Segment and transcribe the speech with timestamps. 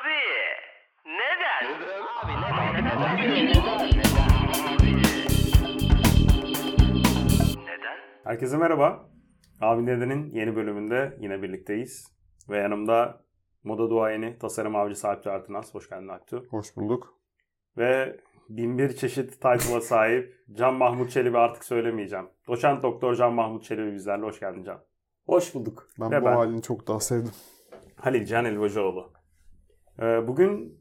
[0.00, 0.16] Abi
[1.06, 1.74] neden?
[2.22, 2.32] Abi
[7.66, 7.96] neden?
[8.24, 9.10] Herkese merhaba.
[9.60, 12.06] Abi Neden'in yeni bölümünde yine birlikteyiz.
[12.48, 13.24] Ve yanımda
[13.64, 15.74] moda duayeni, tasarım avcısı Alptu Artınaz.
[15.74, 16.46] Hoş geldin Alptu.
[16.50, 17.14] Hoş bulduk.
[17.76, 18.16] Ve
[18.48, 22.26] binbir çeşit title'a sahip Can Mahmut Çelebi artık söylemeyeceğim.
[22.48, 24.24] Doçent Doktor Can Mahmut Çelebi bizlerle.
[24.24, 24.80] Hoş geldin Can.
[25.26, 25.88] Hoş bulduk.
[26.00, 26.32] Ben Ve bu ben.
[26.32, 27.32] halini çok daha sevdim.
[27.96, 29.12] Halil Can Elvacıoğlu.
[30.00, 30.78] Ee, bugün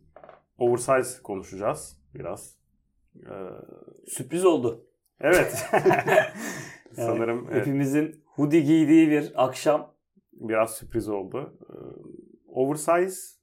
[0.58, 2.56] oversize konuşacağız biraz.
[3.16, 3.30] Ee,
[4.08, 4.86] Sürpriz oldu.
[5.20, 5.66] evet.
[6.98, 9.94] Yani Sanırım evet, Hepimizin hoodie giydiği bir akşam.
[10.34, 11.58] biraz sürpriz oldu.
[11.70, 11.74] Ee,
[12.48, 13.38] oversize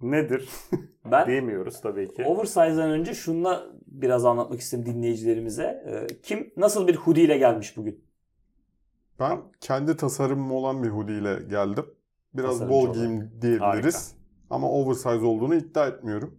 [0.00, 0.48] nedir
[1.04, 2.24] Ben diyemiyoruz tabii ki.
[2.24, 5.84] Oversize'dan önce şunla biraz anlatmak istedim dinleyicilerimize.
[6.22, 8.04] Kim nasıl bir hoodie ile gelmiş bugün?
[9.20, 11.86] Ben kendi tasarımım olan bir hoodie ile geldim.
[12.34, 12.94] Biraz Tasarımcı bol olarak.
[12.94, 14.15] giyim diyebiliriz.
[14.50, 16.38] Ama oversize olduğunu iddia etmiyorum.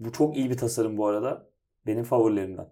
[0.00, 1.46] Bu çok iyi bir tasarım bu arada.
[1.86, 2.68] Benim favorilerimden.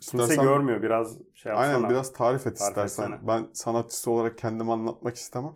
[0.00, 1.76] Kimse İstersen- görmüyor biraz şey yapsana.
[1.76, 3.02] Aynen biraz tarif et Tarif istersen.
[3.02, 3.26] etsene.
[3.28, 5.52] Ben sanatçısı olarak kendimi anlatmak istemem.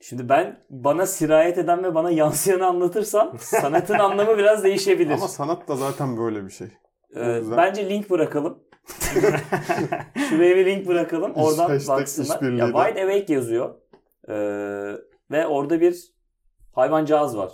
[0.00, 5.14] Şimdi ben bana sirayet eden ve bana yansıyanı anlatırsam sanatın anlamı biraz değişebilir.
[5.14, 6.68] Ama sanat da zaten böyle bir şey.
[7.14, 8.58] Ee, yüzden- bence link bırakalım.
[10.28, 11.32] Şuraya bir link bırakalım.
[11.34, 12.42] Oradan baksınlar.
[12.42, 12.72] Ya de.
[12.72, 13.74] Wide Awake yazıyor.
[14.28, 14.34] Ee,
[15.30, 16.12] ve orada bir
[16.72, 17.52] hayvancağız var.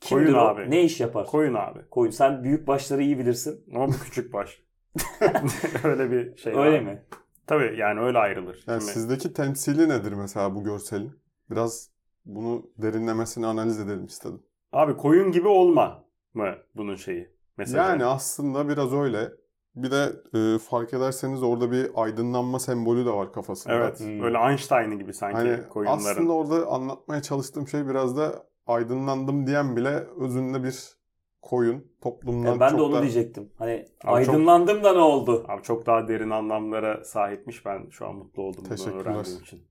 [0.00, 0.40] Kimdir Koyun o?
[0.40, 0.70] abi.
[0.70, 1.26] Ne iş yapar?
[1.26, 1.78] Koyun abi.
[1.90, 2.10] Koyun.
[2.10, 3.64] Sen büyük başları iyi bilirsin.
[3.74, 4.62] Ama bu küçük baş.
[5.84, 6.80] öyle bir şey Öyle var.
[6.92, 7.02] mi?
[7.46, 8.64] Tabii yani öyle ayrılır.
[8.66, 11.12] Yani Şimdi- sizdeki temsili nedir mesela bu görselin?
[11.50, 11.90] Biraz
[12.24, 14.42] bunu derinlemesine analiz edelim istedim.
[14.72, 17.30] Abi koyun gibi olma mı bunun şeyi?
[17.56, 19.32] Mesela Yani aslında biraz öyle.
[19.76, 23.74] Bir de e, fark ederseniz orada bir aydınlanma sembolü de var kafasında.
[23.74, 24.00] Evet.
[24.00, 24.20] Hmm.
[24.22, 25.98] Böyle Einstein gibi sanki Hani koyunların.
[25.98, 29.88] aslında orada anlatmaya çalıştığım şey biraz da aydınlandım diyen bile
[30.20, 31.02] özünde bir
[31.42, 31.92] koyun.
[32.00, 33.02] Toplumdan Ya ben çok de onu da...
[33.02, 33.52] diyecektim.
[33.58, 35.44] Hani çok- aydınlandım da ne oldu?
[35.48, 37.66] Abi çok daha derin anlamlara sahipmiş.
[37.66, 39.68] Ben şu an mutlu oldum bunu öğrendiğim için.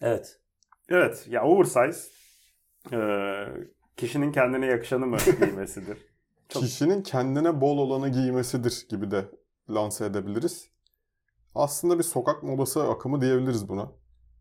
[0.00, 0.40] Evet.
[0.88, 1.26] Evet.
[1.28, 2.10] Ya oversize
[2.92, 2.98] e,
[3.96, 6.13] kişinin kendine yakışanı mı giymesidir?
[6.54, 9.30] Çok- Kişinin kendine bol olanı giymesidir gibi de
[9.70, 10.68] lanse edebiliriz.
[11.54, 13.92] Aslında bir sokak modası akımı diyebiliriz buna.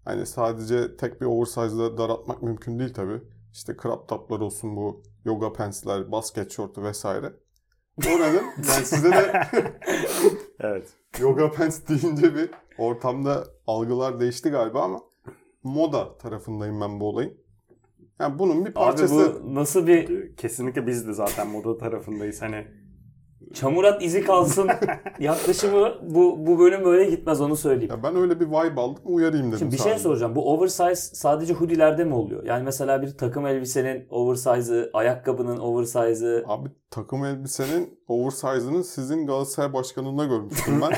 [0.06, 3.22] Hani sadece tek bir oversize'da daraltmak mümkün değil tabi.
[3.54, 7.34] İşte crop toplar olsun bu yoga pants'ler, basket şortu vesaire.
[7.98, 8.44] O neden?
[8.70, 9.50] Yani size de
[10.60, 10.94] evet.
[11.20, 15.02] yoga pants deyince bir ortamda algılar değişti galiba ama
[15.64, 17.43] moda tarafındayım ben bu olayın.
[18.20, 19.42] Yani bunun bir Abi parçası.
[19.44, 22.42] bu nasıl bir Kesinlikle biz de zaten moda tarafındayız.
[22.42, 22.68] Hani
[23.54, 24.70] çamurat izi kalsın
[25.20, 27.92] yaklaşımı bu bu bölüm böyle gitmez onu söyleyeyim.
[27.92, 30.04] Ya ben öyle bir vibe aldım uyarayım dedim Şimdi bir şey sadece.
[30.04, 30.36] soracağım.
[30.36, 32.44] Bu oversize sadece hoodie'lerde mi oluyor?
[32.44, 36.44] Yani mesela bir takım elbisenin oversize'ı, ayakkabının oversize'ı.
[36.48, 40.92] Abi takım elbisenin oversize'ını sizin Galatasaray başkanında görmüştüm ben.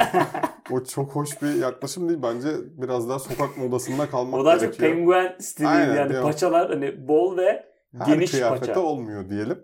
[0.71, 2.19] o çok hoş bir yaklaşım değil.
[2.23, 4.91] Bence biraz daha sokak modasında kalmak O daha çok gerekiyor.
[4.91, 7.65] penguen stili Aynen, yani paçalar hani bol ve
[7.97, 8.79] Her geniş kıyafete paça.
[8.79, 9.59] olmuyor diyelim.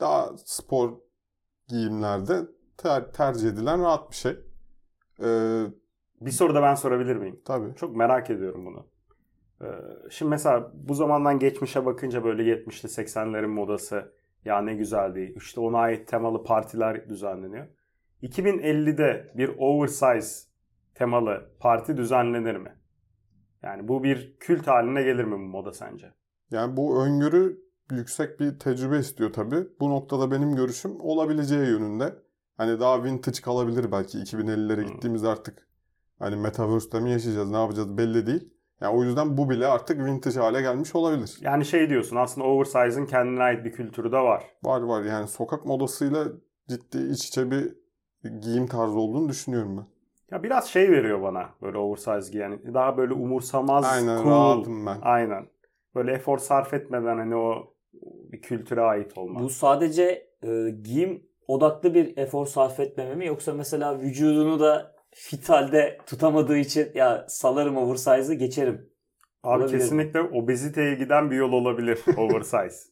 [0.00, 0.92] Daha spor
[1.68, 2.40] giyimlerde
[2.76, 4.32] ter- tercih edilen rahat bir şey.
[5.22, 5.64] Ee,
[6.20, 7.40] bir soru da ben sorabilir miyim?
[7.44, 7.74] tabii.
[7.74, 8.86] Çok merak ediyorum bunu.
[9.62, 9.66] Ee,
[10.10, 14.12] şimdi mesela bu zamandan geçmişe bakınca böyle 70'li 80'lerin modası
[14.44, 15.34] ya ne güzeldi.
[15.36, 17.66] İşte ona ait temalı partiler düzenleniyor.
[18.22, 20.48] 2050'de bir oversize
[20.94, 22.74] temalı parti düzenlenir mi?
[23.62, 26.12] Yani bu bir kült haline gelir mi bu moda sence?
[26.50, 27.60] Yani bu öngörü
[27.90, 29.66] yüksek bir tecrübe istiyor tabii.
[29.80, 32.14] Bu noktada benim görüşüm olabileceği yönünde.
[32.56, 34.86] Hani daha vintage kalabilir belki 2050'lere Hmm.
[34.92, 35.68] gittiğimizde artık.
[36.18, 38.48] Hani metaverse'de mi yaşayacağız ne yapacağız belli değil.
[38.80, 41.38] Yani o yüzden bu bile artık vintage hale gelmiş olabilir.
[41.40, 44.44] Yani şey diyorsun aslında oversize'ın kendine ait bir kültürü de var.
[44.62, 46.24] Var var yani sokak modasıyla
[46.68, 47.74] ciddi iç içe bir
[48.40, 49.86] giyim tarzı olduğunu düşünüyorum ben.
[50.30, 52.74] Ya biraz şey veriyor bana böyle oversize giyen.
[52.74, 54.30] Daha böyle umursamaz, Aynen cool.
[54.30, 54.98] rahatım ben.
[55.02, 55.46] Aynen.
[55.94, 57.74] Böyle efor sarf etmeden hani o
[58.32, 59.40] bir kültüre ait olma.
[59.40, 65.48] Bu sadece e, giyim odaklı bir efor sarf etmeme mi yoksa mesela vücudunu da fit
[65.48, 68.90] halde tutamadığı için ya salarım oversize'ı geçerim.
[69.42, 69.78] Abi olabilir.
[69.78, 72.90] kesinlikle obeziteye giden bir yol olabilir oversize.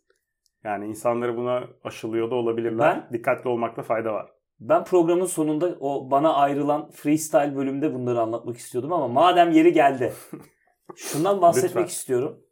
[0.65, 3.13] yani insanları buna aşılıyor da olabilirler.
[3.13, 4.27] Dikkatli olmakta fayda var.
[4.61, 10.13] Ben programın sonunda o bana ayrılan freestyle bölümde bunları anlatmak istiyordum ama madem yeri geldi.
[10.97, 12.46] Şundan bahsetmek istiyorum.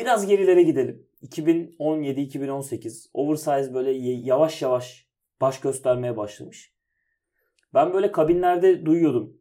[0.00, 1.06] Biraz gerilere gidelim.
[1.22, 3.90] 2017-2018 oversize böyle
[4.26, 5.08] yavaş yavaş
[5.40, 6.74] baş göstermeye başlamış.
[7.74, 9.36] Ben böyle kabinlerde duyuyordum.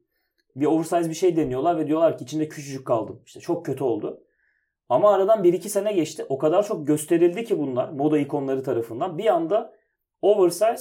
[0.56, 3.22] Bir oversize bir şey deniyorlar ve diyorlar ki içinde küçücük kaldım.
[3.26, 4.24] İşte çok kötü oldu.
[4.90, 6.26] Ama aradan 1-2 sene geçti.
[6.30, 9.18] O kadar çok gösterildi ki bunlar moda ikonları tarafından.
[9.18, 9.74] Bir anda
[10.22, 10.76] oversize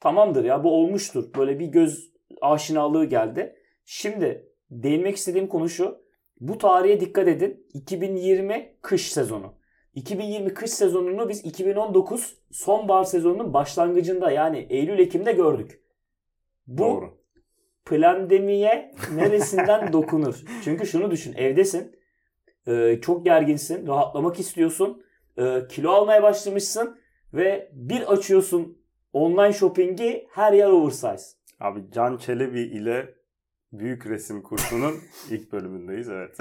[0.00, 1.34] tamamdır ya bu olmuştur.
[1.38, 3.56] Böyle bir göz aşinalığı geldi.
[3.84, 6.09] Şimdi değinmek istediğim konu şu.
[6.40, 7.66] Bu tarihe dikkat edin.
[7.74, 9.54] 2020 kış sezonu.
[9.94, 15.82] 2020 kış sezonunu biz 2019 sonbahar sezonunun başlangıcında yani Eylül-Ekim'de gördük.
[16.66, 17.18] Bu Doğru.
[17.84, 20.42] plandemiye neresinden dokunur?
[20.64, 21.96] Çünkü şunu düşün evdesin
[22.66, 25.02] e, çok gerginsin rahatlamak istiyorsun
[25.36, 27.00] e, kilo almaya başlamışsın
[27.34, 28.78] ve bir açıyorsun
[29.12, 31.16] online shopping'i her yer oversize.
[31.60, 33.14] Abi Can Çelebi ile
[33.72, 34.94] Büyük Resim Kursu'nun
[35.30, 36.36] ilk bölümündeyiz evet.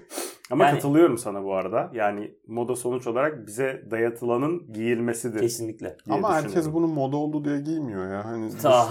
[0.50, 1.90] Ama Yani- katılıyorum sana bu arada.
[1.94, 5.40] Yani moda sonuç olarak bize dayatılanın giyilmesidir.
[5.40, 5.96] Kesinlikle.
[6.10, 8.24] Ama herkes bunun moda oldu diye giymiyor ya.
[8.24, 8.88] Hani biz- Ta-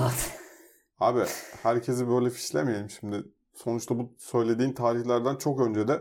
[0.99, 1.19] Abi
[1.63, 3.23] herkesi böyle fişlemeyelim şimdi.
[3.53, 5.99] Sonuçta bu söylediğin tarihlerden çok önce de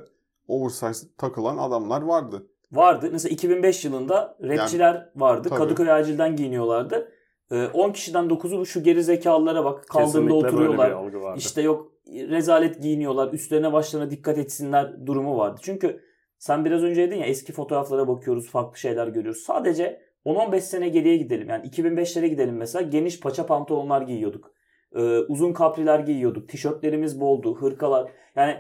[0.49, 2.47] oversize takılan adamlar vardı.
[2.73, 3.09] vardı.
[3.13, 5.49] Mesela 2005 yılında rapçiler vardı.
[5.49, 5.59] tabii.
[5.59, 7.13] Kadıköy Acil'den giyiniyorlardı.
[7.51, 9.89] E, 10 kişiden 9'u şu geri zekalılara bak.
[9.89, 11.37] Kaldırımda Kesinlikle oturuyorlar.
[11.37, 13.33] İşte yok rezalet giyiniyorlar.
[13.33, 15.61] Üstlerine başlarına dikkat etsinler durumu vardı.
[15.63, 16.01] Çünkü
[16.39, 18.51] sen biraz önce dedin ya eski fotoğraflara bakıyoruz.
[18.51, 19.43] Farklı şeyler görüyoruz.
[19.43, 21.49] Sadece 10-15 sene geriye gidelim.
[21.49, 22.83] Yani 2005'lere gidelim mesela.
[22.83, 24.53] Geniş paça pantolonlar giyiyorduk.
[24.95, 26.49] Ee, uzun kapriler giyiyorduk.
[26.49, 27.57] Tişörtlerimiz boldu.
[27.57, 28.11] Hırkalar.
[28.37, 28.57] Yani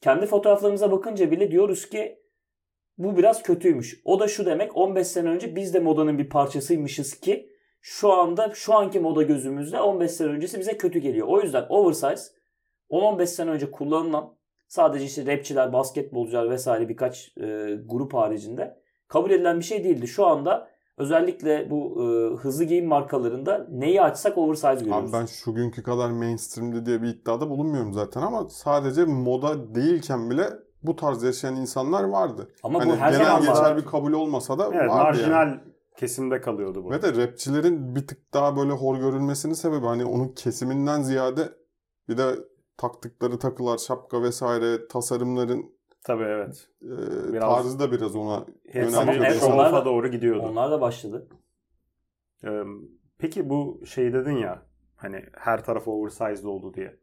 [0.00, 2.18] kendi fotoğraflarımıza bakınca bile diyoruz ki
[2.98, 4.00] bu biraz kötüymüş.
[4.04, 7.51] O da şu demek 15 sene önce biz de modanın bir parçasıymışız ki
[7.82, 11.26] şu anda şu anki moda gözümüzde 15 sene öncesi bize kötü geliyor.
[11.28, 12.16] O yüzden oversize
[12.90, 14.34] 10-15 sene önce kullanılan
[14.68, 20.08] sadece işte rapçiler, basketbolcular vesaire birkaç e, grup haricinde kabul edilen bir şey değildi.
[20.08, 20.68] Şu anda
[20.98, 25.14] özellikle bu e, hızlı giyim markalarında neyi açsak oversize görüyoruz.
[25.14, 30.30] Abi ben şu günkü kadar mainstream'di diye bir iddiada bulunmuyorum zaten ama sadece moda değilken
[30.30, 30.44] bile
[30.82, 32.48] bu tarz yaşayan insanlar vardı.
[32.62, 33.76] Ama hani bu her genel zaman geçer var.
[33.76, 35.60] bir kabul olmasa da Evet vardı marjinal yani.
[35.96, 36.90] Kesimde kalıyordu bu.
[36.90, 41.48] Ve de rapçilerin bir tık daha böyle hor görülmesinin sebebi hani onun kesiminden ziyade
[42.08, 42.34] bir de
[42.76, 45.72] taktıkları takılar, şapka vesaire tasarımların
[46.04, 46.68] Tabii evet.
[46.82, 50.42] e, Biraz- tarzı da biraz ona bir evet, onlar doğru gidiyordu.
[50.42, 51.28] Onlar da başladı.
[52.44, 52.62] Ee,
[53.18, 54.62] peki bu şey dedin ya
[54.96, 56.96] hani her taraf oversized oldu diye.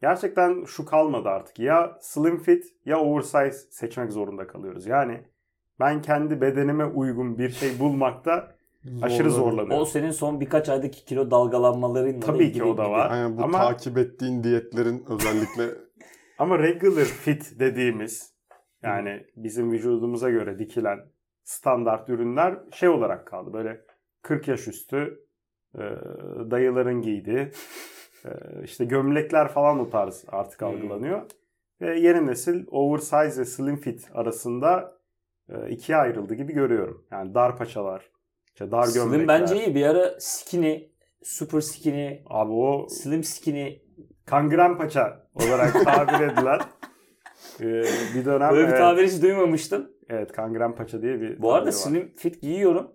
[0.00, 1.58] Gerçekten şu kalmadı artık.
[1.58, 4.86] Ya slim fit ya oversize seçmek zorunda kalıyoruz.
[4.86, 5.24] Yani
[5.80, 8.56] ben kendi bedenime uygun bir şey bulmakta
[9.02, 9.78] aşırı zorlanıyorum.
[9.78, 13.10] O senin son birkaç aydaki kilo dalgalanmalarınla da Tabii ki ilgili o da var.
[13.10, 15.78] Aynen bu Ama- takip ettiğin diyetlerin özellikle
[16.38, 18.32] Ama regular fit dediğimiz
[18.82, 20.98] yani bizim vücudumuza göre dikilen
[21.44, 23.52] standart ürünler şey olarak kaldı.
[23.52, 23.80] Böyle
[24.22, 25.20] 40 yaş üstü
[25.74, 25.80] e,
[26.50, 27.48] dayıların giydiği
[28.24, 28.30] e,
[28.64, 30.68] işte gömlekler falan o tarz artık Hmm.
[30.68, 31.22] algılanıyor.
[31.80, 34.95] Ve yeni nesil oversize ve slim fit arasında
[35.70, 37.06] ikiye ayrıldı gibi görüyorum.
[37.10, 38.10] Yani dar paçalar,
[38.54, 39.16] işte dar gömlekler.
[39.18, 39.74] Slim bence iyi.
[39.74, 40.78] Bir ara skinny,
[41.22, 43.78] super skinny, Abi o slim skinny
[44.26, 46.60] kangren paça olarak tabir edilen
[47.60, 47.66] e,
[48.14, 49.90] bir dönem böyle bir evet, tabir hiç duymamıştım.
[50.08, 52.90] evet kangren paça diye bir Bu arada slim fit giyiyorum.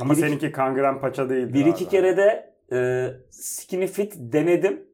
[0.00, 1.54] Ama Bir iki- seninki kangren paça değildi.
[1.54, 1.90] Bir iki abi.
[1.90, 4.90] kere de e, skinny fit denedim.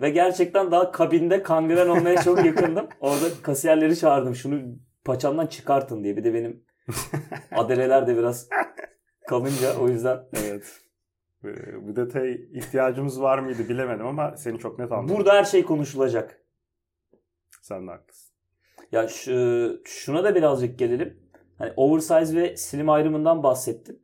[0.00, 2.86] Ve gerçekten daha kabinde kangren olmaya çok yakındım.
[3.00, 4.34] Orada kasiyerleri çağırdım.
[4.34, 4.60] Şunu
[5.08, 6.16] paçamdan çıkartın diye.
[6.16, 6.64] Bir de benim
[7.52, 8.48] adeleler de biraz
[9.28, 10.18] kalınca o yüzden.
[10.32, 10.80] Evet.
[11.44, 15.16] Ee, Bu detaya ihtiyacımız var mıydı bilemedim ama seni çok net anladım.
[15.16, 16.40] Burada her şey konuşulacak.
[17.62, 18.34] Sen de haklısın.
[18.92, 21.20] Ya şu, şuna da birazcık gelelim.
[21.58, 23.98] Hani oversize ve slim ayrımından bahsettim.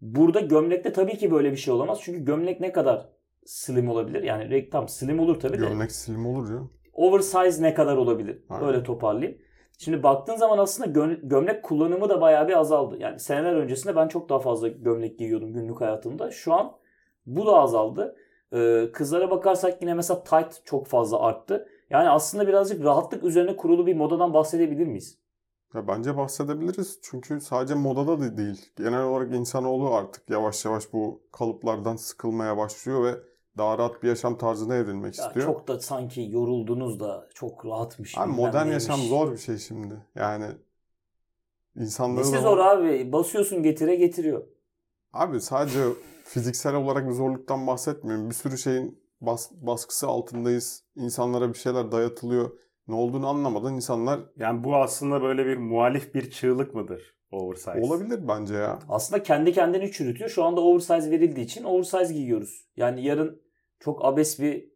[0.00, 1.98] Burada gömlekte tabii ki böyle bir şey olamaz.
[2.02, 3.08] Çünkü gömlek ne kadar
[3.46, 4.22] slim olabilir?
[4.22, 5.56] Yani tam slim olur tabii de.
[5.66, 6.60] gömlek slim olur ya.
[6.92, 8.42] Oversize ne kadar olabilir?
[8.48, 8.68] Aynen.
[8.68, 9.40] Öyle toparlayayım.
[9.80, 12.96] Şimdi baktığın zaman aslında gö- gömlek kullanımı da bayağı bir azaldı.
[12.98, 16.30] Yani seneler öncesinde ben çok daha fazla gömlek giyiyordum günlük hayatımda.
[16.30, 16.72] Şu an
[17.26, 18.16] bu da azaldı.
[18.52, 21.68] Ee, kızlara bakarsak yine mesela tight çok fazla arttı.
[21.90, 25.18] Yani aslında birazcık rahatlık üzerine kurulu bir modadan bahsedebilir miyiz?
[25.74, 28.72] Ya bence bahsedebiliriz çünkü sadece modada da değil.
[28.76, 33.14] Genel olarak insanoğlu artık yavaş yavaş bu kalıplardan sıkılmaya başlıyor ve
[33.58, 35.46] daha rahat bir yaşam tarzına evrilmek Ya istiyor.
[35.46, 38.18] çok da sanki yoruldunuz da çok rahatmış.
[38.18, 38.72] Abi modern neymiş.
[38.88, 39.94] yaşam zor bir şey şimdi.
[40.14, 40.46] Yani
[41.76, 43.12] insanların Nesi zor abi?
[43.12, 44.42] Basıyorsun getire getiriyor.
[45.12, 45.84] Abi sadece
[46.24, 48.30] fiziksel olarak bir zorluktan bahsetmiyorum.
[48.30, 50.84] Bir sürü şeyin bas- baskısı altındayız.
[50.96, 52.50] İnsanlara bir şeyler dayatılıyor.
[52.88, 57.14] Ne olduğunu anlamadan insanlar Yani bu aslında böyle bir muhalif bir çığlık mıdır?
[57.32, 57.80] Oversize.
[57.82, 58.78] olabilir bence ya.
[58.88, 60.30] Aslında kendi kendini çürütüyor.
[60.30, 62.66] Şu anda oversize verildiği için oversize giyiyoruz.
[62.76, 63.42] Yani yarın
[63.80, 64.70] çok abes bir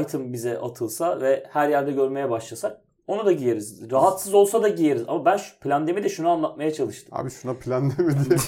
[0.00, 3.90] item bize atılsa ve her yerde görmeye başlasak Onu da giyeriz.
[3.90, 5.02] Rahatsız olsa da giyeriz.
[5.08, 7.18] Ama ben şu plandemi de şunu anlatmaya çalıştım.
[7.18, 8.38] Abi şuna plan deme diye.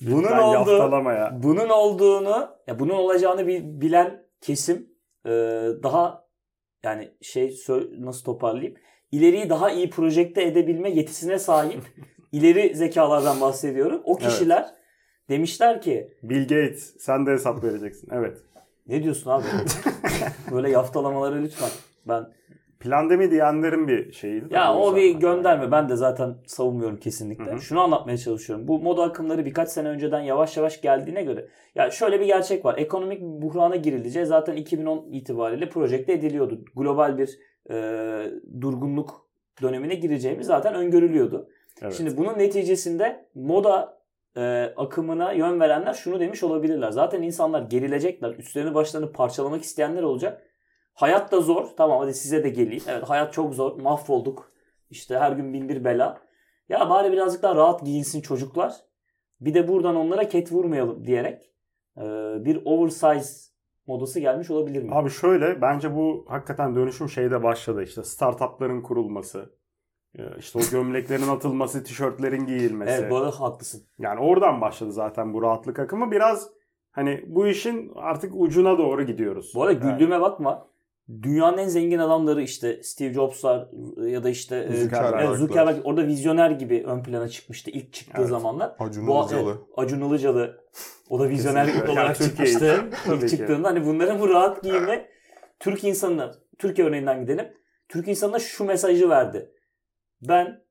[0.12, 1.38] Bunun Lütfen olduğu, ya.
[1.42, 4.88] bunun olduğunu, ya bunun olacağını bi- bilen kesim
[5.26, 5.30] e,
[5.82, 6.24] daha
[6.82, 7.56] yani şey
[7.98, 8.74] nasıl toparlayayım?
[9.12, 11.80] İleriyi daha iyi projekte edebilme yetisine sahip
[12.34, 14.00] ileri zekalardan bahsediyorum.
[14.04, 14.30] O Evet.
[14.30, 14.66] kişiler
[15.28, 18.08] demişler ki Bill Gates sen de hesap vereceksin.
[18.12, 18.38] Evet.
[18.86, 19.44] ne diyorsun abi?
[20.52, 21.70] Böyle yaftalamaları lütfen.
[22.08, 22.26] Ben
[22.80, 24.46] Plandemi diyenlerin bir şeyiydi.
[24.50, 25.72] Ya bu o bir gönderme.
[25.72, 27.44] Ben de zaten savunmuyorum kesinlikle.
[27.52, 27.60] Hı hı.
[27.60, 28.68] Şunu anlatmaya çalışıyorum.
[28.68, 32.78] Bu moda akımları birkaç sene önceden yavaş yavaş geldiğine göre ya şöyle bir gerçek var.
[32.78, 36.64] Ekonomik bir buhrana girileceği zaten 2010 itibariyle projekte ediliyordu.
[36.76, 37.38] Global bir
[37.70, 37.76] e,
[38.60, 39.26] durgunluk
[39.62, 41.48] dönemine gireceğimiz zaten öngörülüyordu.
[41.82, 41.94] Evet.
[41.94, 43.98] Şimdi bunun neticesinde moda
[44.36, 46.90] e, akımına yön verenler şunu demiş olabilirler.
[46.90, 48.34] Zaten insanlar gerilecekler.
[48.34, 50.42] Üstlerini başlarını parçalamak isteyenler olacak.
[50.94, 51.66] Hayat da zor.
[51.76, 52.82] Tamam hadi size de geleyim.
[52.88, 53.80] Evet hayat çok zor.
[53.80, 54.52] Mahvolduk.
[54.90, 56.20] İşte her gün bin bir bela.
[56.68, 58.74] Ya bari birazcık daha rahat giyinsin çocuklar.
[59.40, 61.50] Bir de buradan onlara ket vurmayalım diyerek
[61.96, 62.02] e,
[62.44, 63.50] bir oversize
[63.86, 64.94] modası gelmiş olabilir mi?
[64.94, 69.50] Abi şöyle bence bu hakikaten dönüşüm şeyde başladı işte startupların kurulması.
[70.18, 72.92] E, işte o gömleklerin atılması, tişörtlerin giyilmesi.
[72.92, 73.82] evet bu arada haklısın.
[73.98, 76.10] Yani oradan başladı zaten bu rahatlık akımı.
[76.10, 76.48] Biraz
[76.90, 79.52] hani bu işin artık ucuna doğru gidiyoruz.
[79.54, 80.66] Bu arada Yani güldüğüme bakma.
[81.22, 83.68] Dünyanın en zengin adamları işte Steve Jobs'lar
[84.06, 85.24] ya da işte e, Zuckerberg'ler.
[85.28, 88.30] evet, Zuckerberg orada vizyoner gibi ön plana çıkmıştı ilk çıktığı Evet.
[88.30, 88.76] zamanlar.
[88.78, 89.50] Acun Ilıcalı.
[89.50, 90.60] evet, Acun Ilıcalı
[91.10, 91.92] o da vizyoner Kesinlikle.
[91.92, 92.84] olarak çıkmıştı.
[93.14, 95.06] İlk çıktığında hani bunların bu rahat giyimi
[95.60, 97.46] Türk insanına Türkiye örneğinden gidelim.
[97.88, 99.50] Türk insanına şu mesajı verdi.
[100.22, 100.64] Ben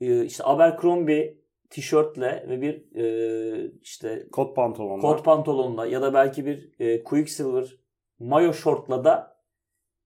[0.00, 1.38] e, işte Abercrombie
[1.70, 5.00] tişörtle ve bir e, işte kot pantolonlar.
[5.00, 7.76] kot pantolonla ya da belki bir e, Quicksilver
[8.18, 9.36] mayo şortla da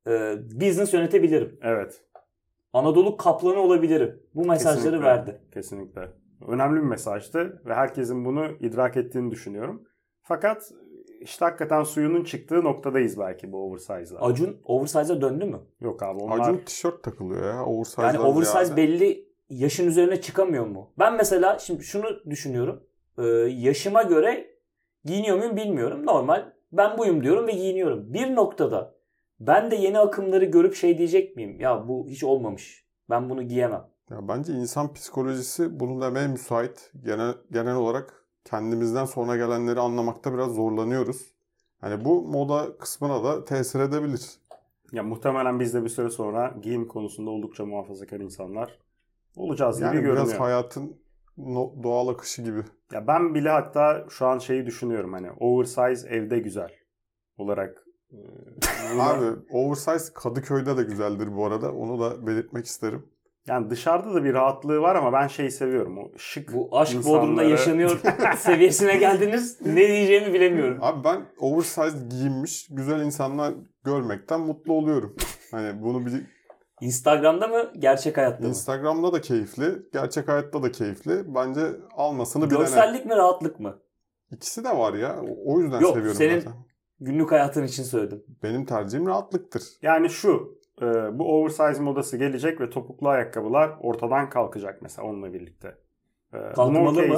[0.06, 0.10] e,
[0.60, 1.58] business yönetebilirim.
[1.62, 2.04] Evet.
[2.72, 4.22] Anadolu kaplanı olabilirim.
[4.34, 5.04] Bu mesajları Kesinlikle.
[5.06, 5.40] verdi.
[5.54, 6.08] Kesinlikle.
[6.48, 9.84] Önemli bir mesajdı ve herkesin bunu idrak ettiğini düşünüyorum.
[10.22, 10.72] Fakat
[11.20, 14.20] işte hakikaten suyunun çıktığı noktadayız belki bu oversize'la.
[14.20, 15.58] Acun oversize'a döndü mü?
[15.80, 17.64] Yok abi onlar Acun tişört takılıyor ya.
[17.64, 18.76] Oversize'dan Yani oversize ziyade.
[18.76, 20.90] belli yaşın üzerine çıkamıyor mu?
[20.98, 22.82] Ben mesela şimdi şunu düşünüyorum.
[23.18, 23.22] Ee,
[23.58, 24.50] yaşıma göre
[25.04, 26.06] giyiniyor muyum bilmiyorum.
[26.06, 28.14] Normal ben buyum diyorum ve giyiniyorum.
[28.14, 28.94] Bir noktada
[29.40, 31.60] ben de yeni akımları görüp şey diyecek miyim?
[31.60, 32.84] Ya bu hiç olmamış.
[33.10, 33.84] Ben bunu giyemem.
[34.10, 36.92] Ya bence insan psikolojisi bunu demeye müsait.
[37.04, 41.26] Genel, genel olarak kendimizden sonra gelenleri anlamakta biraz zorlanıyoruz.
[41.80, 44.30] Hani bu moda kısmına da tesir edebilir.
[44.92, 48.78] ya muhtemelen biz de bir süre sonra giyim konusunda oldukça muhafazakar insanlar
[49.36, 50.16] olacağız gibi Yani görünüyor.
[50.16, 50.96] biraz hayatın
[51.82, 52.62] doğal akışı gibi.
[52.92, 56.70] Ya ben bile hatta şu an şeyi düşünüyorum hani oversize evde güzel
[57.38, 57.84] olarak.
[58.12, 58.16] e,
[59.00, 61.72] Abi oversize Kadıköy'de de güzeldir bu arada.
[61.72, 63.06] Onu da belirtmek isterim.
[63.46, 65.98] Yani dışarıda da bir rahatlığı var ama ben şeyi seviyorum.
[65.98, 68.00] O şık Bu aşk insanları- Bodrum'da yaşanıyor
[68.38, 69.60] seviyesine geldiniz.
[69.60, 70.78] Ne diyeceğimi bilemiyorum.
[70.82, 73.54] Abi ben oversize giyinmiş güzel insanlar
[73.84, 75.16] görmekten mutlu oluyorum.
[75.50, 76.12] Hani bunu bir
[76.80, 78.48] Instagram'da mı gerçek hayatta mı?
[78.48, 81.34] Instagram'da da keyifli, gerçek hayatta da keyifli.
[81.34, 81.60] Bence
[81.96, 82.58] almasını bilene.
[82.58, 83.78] Görsellik mi rahatlık mı?
[84.32, 85.16] İkisi de var ya.
[85.22, 86.52] O- O yüzden Yok, seviyorum senin- zaten.
[87.02, 88.24] Günlük hayatın için söyledim.
[88.42, 89.62] Benim tercihim rahatlıktır.
[89.82, 95.78] Yani şu e, bu oversize modası gelecek ve topuklu ayakkabılar ortadan kalkacak mesela onunla birlikte.
[96.32, 97.16] E, Kalkmalı mı?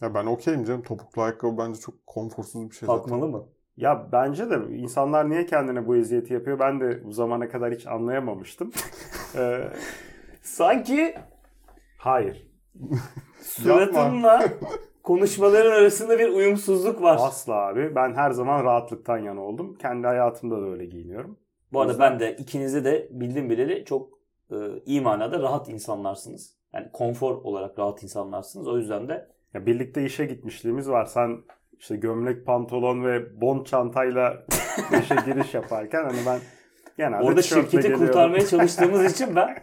[0.00, 0.82] Ya ben okeyim canım.
[0.82, 3.30] Topuklu ayakkabı bence çok konforsuz bir şey Kalkmalı zaten.
[3.30, 3.46] mı?
[3.76, 7.86] Ya bence de insanlar niye kendine bu eziyeti yapıyor ben de bu zamana kadar hiç
[7.86, 8.70] anlayamamıştım.
[9.36, 9.68] E,
[10.42, 11.14] Sanki
[11.98, 12.48] hayır.
[13.40, 14.44] suratınla
[15.02, 17.18] konuşmaların arasında bir uyumsuzluk var.
[17.20, 17.94] Asla abi.
[17.94, 19.74] Ben her zaman rahatlıktan yana oldum.
[19.74, 21.38] Kendi hayatımda da öyle giyiniyorum.
[21.72, 24.18] Bu arada ben de ikinizi de bildim bileli çok
[24.50, 26.56] e, iyi manada rahat insanlarsınız.
[26.72, 28.68] Yani konfor olarak rahat insanlarsınız.
[28.68, 31.04] O yüzden de Ya birlikte işe gitmişliğimiz var.
[31.04, 31.38] Sen
[31.78, 34.46] işte gömlek, pantolon ve bont çantayla
[35.02, 36.38] işe giriş yaparken hani ben
[36.98, 39.58] genelde orada şirketi kurtarmaya çalıştığımız için ben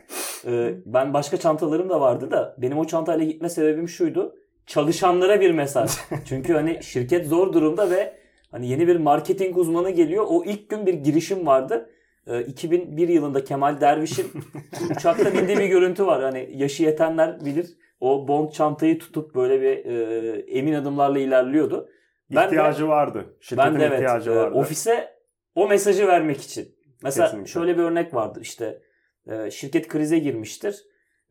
[0.45, 4.35] e, ben başka çantalarım da vardı da benim o çantayla gitme sebebim şuydu.
[4.65, 5.91] Çalışanlara bir mesaj.
[6.25, 8.13] Çünkü hani şirket zor durumda ve
[8.51, 10.25] hani yeni bir marketing uzmanı geliyor.
[10.29, 11.89] O ilk gün bir girişim vardı.
[12.29, 14.31] E, 2001 yılında Kemal Derviş'in
[14.91, 16.23] uçaktan indiği bir görüntü var.
[16.23, 17.67] Hani yaşı yetenler bilir.
[17.99, 21.89] O bond çantayı tutup böyle bir e, emin adımlarla ilerliyordu.
[22.31, 23.37] Ben de- İhtiyacı vardı.
[23.41, 24.55] Şirketin ben de evet ihtiyacı e, vardı.
[24.55, 25.13] ofise
[25.55, 26.75] o mesajı vermek için.
[27.03, 27.51] Mesela Kesinlikle.
[27.51, 28.81] şöyle bir örnek vardı işte
[29.27, 30.75] e, şirket krize girmiştir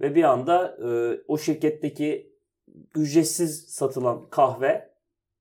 [0.00, 0.88] ve bir anda e,
[1.28, 2.32] o şirketteki
[2.96, 4.90] ücretsiz satılan kahve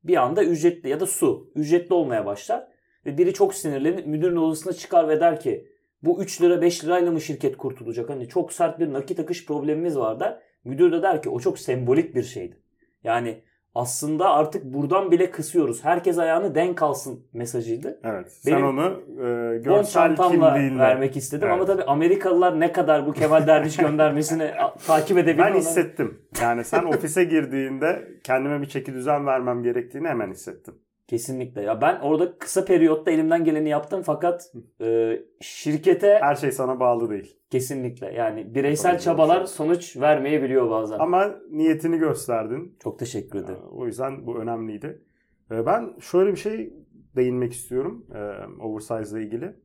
[0.04, 2.68] bir anda ücretli ya da su ücretli olmaya başlar
[3.08, 5.68] ve biri çok sinirlenip müdürün odasına çıkar ve der ki
[6.04, 8.10] Bu 3 lira 5 lirayla mı şirket kurtulacak?
[8.10, 10.40] Hani çok sert bir nakit akış problemimiz var der.
[10.64, 12.56] Müdür de der ki o çok sembolik bir şeydi.
[13.04, 13.42] Yani
[13.76, 15.84] aslında artık buradan bile kısıyoruz.
[15.84, 18.00] Herkes ayağını denk alsın mesajıydı.
[18.04, 18.32] Evet.
[18.32, 21.68] Sen Benim onu e, görsel kimliğinle vermek istedim ama Evet.
[21.68, 24.52] tabii Amerikalılar ne kadar bu Kemal Derviş göndermesini
[24.88, 25.46] takip edebilir.
[25.46, 26.22] Ben hissettim.
[26.42, 30.76] Yani sen ofise girdiğinde kendime bir çeki düzen vermem gerektiğini hemen hissettim.
[31.08, 31.62] Kesinlikle.
[31.62, 37.10] Ya ben orada kısa periyotta elimden geleni yaptım fakat e, şirkete Her şey sana bağlı
[37.10, 37.38] değil.
[37.50, 39.48] kesinlikle yani bireysel Tabii, çabalar doğru.
[39.48, 41.00] sonuç vermeyebiliyor bazen.
[41.00, 42.78] Ama niyetini gösterdin.
[42.84, 43.62] Çok teşekkür ederim.
[43.72, 45.02] O yüzden bu önemliydi.
[45.52, 46.74] Ee, Ben şöyle bir şey
[47.16, 48.20] değinmek istiyorum e,
[48.64, 49.56] oversize ile ilgili.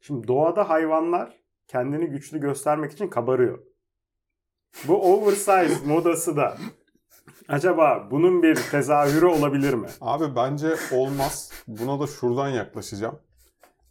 [0.00, 3.58] Şimdi doğada hayvanlar kendini güçlü göstermek için kabarıyor.
[4.88, 6.56] Bu oversize modası da
[7.48, 9.86] acaba bunun bir tezahürü olabilir mi?
[10.00, 11.52] Abi bence olmaz.
[11.68, 13.18] Buna da şuradan yaklaşacağım.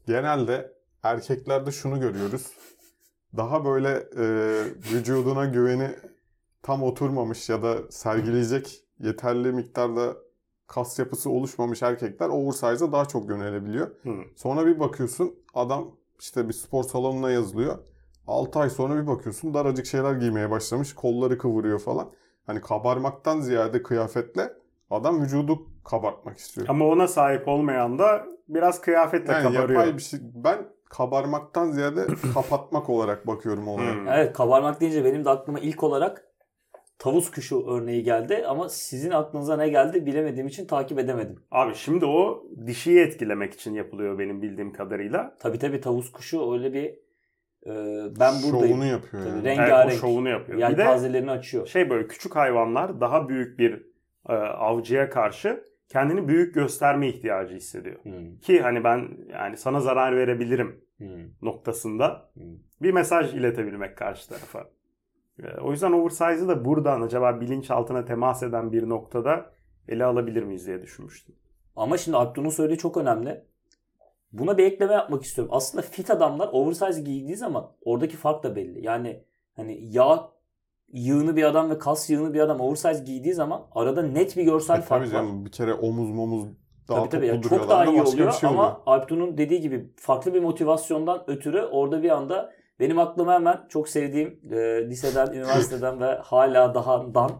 [0.08, 2.48] Genelde erkeklerde şunu görüyoruz.
[3.38, 4.25] Daha böyle e,
[4.93, 5.89] vücuduna güveni
[6.63, 10.15] tam oturmamış ya da sergileyecek yeterli miktarda
[10.67, 13.88] kas yapısı oluşmamış erkekler oversize'a daha çok yönelebiliyor.
[14.03, 14.13] Hı.
[14.36, 17.77] Sonra bir bakıyorsun adam işte bir spor salonuna yazılıyor.
[18.27, 20.96] 6 ay sonra bir bakıyorsun daracık şeyler giymeye başlamış.
[20.96, 22.12] Kolları kıvırıyor falan.
[22.45, 24.53] Hani kabarmaktan ziyade kıyafetle
[24.89, 26.67] adam vücudu kabartmak istiyor.
[26.69, 29.79] Ama ona sahip olmayan da biraz kıyafetle Yani kabarıyor.
[29.79, 30.19] yapay bir şey.
[30.24, 30.57] Ben
[30.89, 33.93] kabarmaktan ziyade kapatmak olarak bakıyorum olaya.
[33.93, 34.07] Hmm.
[34.07, 36.27] Evet kabarmak deyince benim de aklıma ilk olarak
[37.00, 41.43] tavus kuşu örneği geldi ama sizin aklınıza ne geldi bilemediğim için takip edemedim.
[41.51, 45.36] Abi şimdi o dişiyi etkilemek için yapılıyor benim bildiğim kadarıyla.
[45.39, 46.95] Tabi tabi tavus kuşu öyle bir
[47.65, 47.70] e,
[48.20, 48.68] ben buradayım.
[48.68, 49.44] Şovunu yapıyor Tabii, yani.
[49.44, 49.94] renk- Evet, Rengarenk.
[49.94, 50.58] o şovunu yapıyor.
[50.58, 51.68] Bir de Yelpazelerini açıyor.
[51.68, 53.86] şey böyle küçük hayvanlar daha büyük bir
[54.30, 58.03] e, avcıya karşı kendini büyük gösterme ihtiyacı hissediyor.
[58.03, 61.08] Hmm, Ki hani ben yani sana zarar verebilirim hmm,
[61.41, 62.44] noktasında hmm.
[62.82, 64.70] bir mesaj iletebilmek karşı tarafa.
[65.44, 69.51] E, o yüzden oversize'ı da buradan acaba bilinçaltına temas eden bir noktada
[69.88, 71.36] ele alabilir miyiz diye düşünmüştüm.
[71.76, 73.45] Ama şimdi Abdü'nün söylediği çok önemli.
[74.34, 75.54] Buna bir ekleme yapmak istiyorum.
[75.56, 78.86] Aslında fit adamlar oversize giydiği zaman oradaki fark da belli.
[78.86, 79.24] Yani
[79.56, 80.30] hani yağ
[80.94, 84.78] yığını bir adam ve kas yığını bir adam oversize giydiği zaman arada net bir görsel
[84.78, 85.22] E, fark tabii var.
[85.22, 86.46] canım bir kere omuz momuz
[86.89, 87.28] daha Tabii tabii.
[87.28, 91.62] Yani çok daha da iyi oluyor şey ama Alptu'nun dediği gibi farklı bir motivasyondan ötürü
[91.62, 94.58] orada bir anda benim aklıma hemen çok sevdiğim e,
[94.89, 97.32] liseden, üniversiteden ve hala dahadan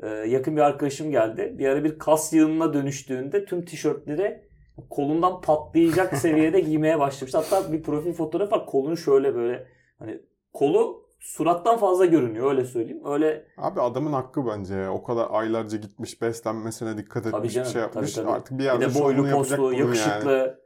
[0.00, 1.54] e, yakın bir arkadaşım geldi.
[1.58, 4.47] Bir ara bir kas yığınına dönüştüğünde tüm tişörtleri
[4.90, 7.34] kolundan patlayacak seviyede giymeye başlamış.
[7.34, 8.66] Hatta bir profil fotoğrafı var.
[8.66, 9.66] Kolunu şöyle böyle
[9.98, 10.20] hani
[10.52, 13.02] kolu surattan fazla görünüyor öyle söyleyeyim.
[13.04, 14.92] Öyle Abi adamın hakkı bence ya.
[14.92, 18.14] O kadar aylarca gitmiş beslenmesine dikkat Tabii etmiş canım, bir şey yapmış.
[18.14, 18.34] tabii, tabii.
[18.36, 19.80] Artık bir bir yerde de şovunu boylu poslu, bunun yani.
[19.80, 20.60] yakışıklı,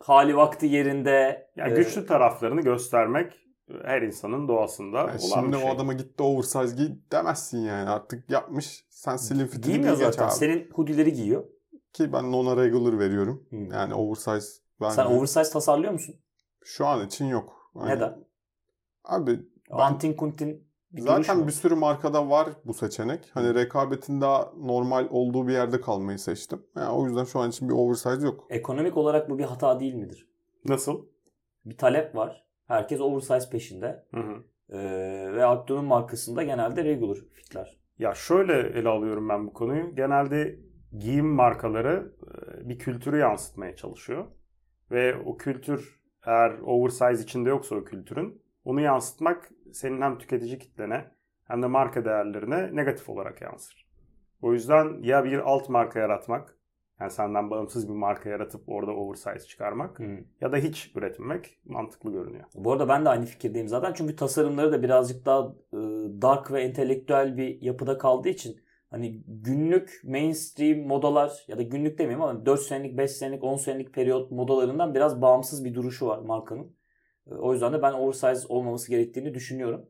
[0.00, 1.48] hali vakti yerinde.
[1.56, 3.32] Yani e, güçlü taraflarını göstermek
[3.84, 5.70] her insanın doğasında Yani olan şimdi bir şey.
[5.70, 7.90] o adama gitti oversize giy demezsin yani.
[7.90, 8.84] Artık yapmış.
[8.90, 10.24] Sen slim fitini giy geç zaten.
[10.24, 10.32] abi.
[10.32, 11.44] Senin hoodileri giyiyor.
[11.92, 13.46] Ki ben ona regular veriyorum.
[13.50, 13.72] Hmm.
[13.72, 16.14] Yani oversize ben Sen oversize tasarlıyor musun?
[16.64, 17.70] şu an için yok.
[17.76, 18.24] Yani- Neden?
[19.04, 23.30] Abi Antin kuntin bir zaten bir sürü markada var bu seçenek.
[23.34, 26.66] Hani rekabetin daha normal olduğu bir yerde kalmayı seçtim.
[26.76, 28.46] Yani o yüzden şu an için bir oversize yok.
[28.50, 30.28] Ekonomik olarak bu bir hata değil midir?
[30.64, 31.06] Nasıl?
[31.64, 32.44] Bir talep var.
[32.66, 34.06] Herkes oversize peşinde.
[34.14, 34.44] Hı hı.
[34.70, 37.78] Ee, ve Abdü'nün markasında genelde regular fitler.
[37.98, 39.94] Ya şöyle ele alıyorum ben bu konuyu.
[39.96, 40.58] Genelde
[40.98, 44.26] giyim markaları e, bir kültürü yansıtmaya çalışıyor.
[44.90, 51.04] Ve o kültür eğer oversize içinde yoksa o kültürün onu yansıtmak senin hem tüketici kitlene
[51.44, 53.88] hem de marka değerlerine negatif olarak yansır.
[54.42, 56.58] O yüzden ya bir alt marka yaratmak
[57.00, 60.00] yani senden bağımsız bir marka yaratıp orada oversize çıkarmak
[60.40, 62.44] ya da hiç üretmemek mantıklı görünüyor.
[62.54, 63.92] Bu arada ben de aynı fikirdeyim zaten.
[63.92, 65.78] Çünkü tasarımları da birazcık daha e,
[66.22, 72.22] dark ve entelektüel bir yapıda kaldığı için hani günlük mainstream modalar ya da günlük demeyeyim
[72.22, 76.76] ama 4 senelik, 5 senelik, 10 senelik periyot modalarından biraz bağımsız bir duruşu var markanın.
[77.30, 79.86] E, O yüzden de ben oversize olmaması gerektiğini düşünüyorum.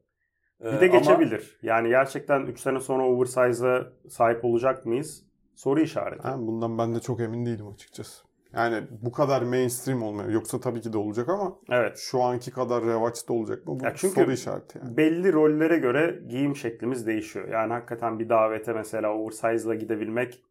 [0.60, 1.58] E, Bir de ama- geçebilir.
[1.62, 5.24] Yani gerçekten 3 sene sonra oversize'a sahip olacak mıyız?
[5.54, 6.26] Soru işareti.
[6.26, 8.27] Yani bundan ben de çok emin değilim açıkçası.
[8.54, 10.28] Yani bu kadar mainstream olmuyor.
[10.28, 11.98] Yoksa tabii ki de olacak ama Evet.
[11.98, 13.80] şu anki kadar revaçta olacak mı?
[13.80, 14.96] Bu Ya çünkü- soru işareti yani.
[14.96, 17.48] Belli rollere göre giyim şeklimiz değişiyor.
[17.48, 20.42] Yani hakikaten bir davete mesela oversize'la gidebilmek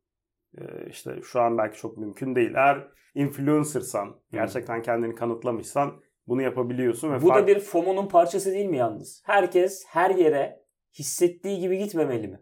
[0.58, 2.52] e, işte şu an belki çok mümkün değil.
[2.56, 5.92] Eğer influencer'san, gerçekten kendini kanıtlamışsan
[6.28, 9.22] bunu yapabiliyorsun ve Bu fark- da bir FOMO'nun parçası değil mi yalnız?
[9.26, 10.60] Herkes her yere
[11.00, 12.40] hissettiği gibi gitmemeli mi?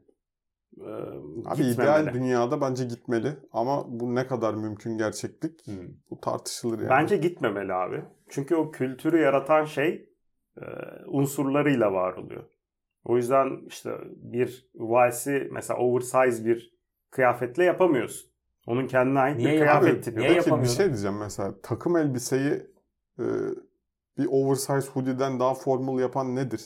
[0.78, 0.90] E,
[1.46, 1.72] Abi gitmemeli.
[1.74, 5.66] ideal dünyada bence gitmeli ama bu ne kadar mümkün gerçeklik
[6.10, 6.90] bu tartışılır yani.
[6.90, 8.04] Bence gitmemeli abi.
[8.30, 10.10] Çünkü o kültürü yaratan şey
[10.58, 10.66] e,
[11.08, 12.44] unsurlarıyla var oluyor.
[13.04, 16.76] O yüzden işte bir Vels'i mesela oversize bir
[17.12, 18.32] kıyafetle yapamıyorsun.
[18.68, 20.36] Onun kendine ait Niye bir kıyafet tipi Niye var.
[20.36, 20.76] Peki bir yapamıyorum?
[20.78, 22.52] şey diyeceğim mesela takım elbiseyi
[23.20, 23.26] e,
[24.18, 26.62] bir oversize hoodie'den daha formal yapan nedir?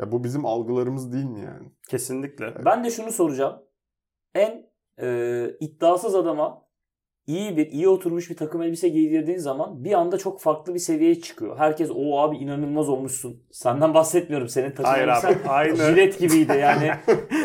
[0.00, 1.68] Ya bu bizim algılarımız değil mi yani?
[1.88, 2.54] Kesinlikle.
[2.64, 3.62] Ben de şunu soracağım.
[4.34, 4.66] En
[5.02, 6.62] e, iddiasız adama
[7.26, 11.20] iyi bir iyi oturmuş bir takım elbise giydirdiğin zaman bir anda çok farklı bir seviyeye
[11.20, 11.58] çıkıyor.
[11.58, 13.42] Herkes o abi inanılmaz olmuşsun.
[13.50, 14.48] Senden bahsetmiyorum.
[14.48, 16.90] Senin takım Hayır elbisen abi aynı jilet gibiydi yani.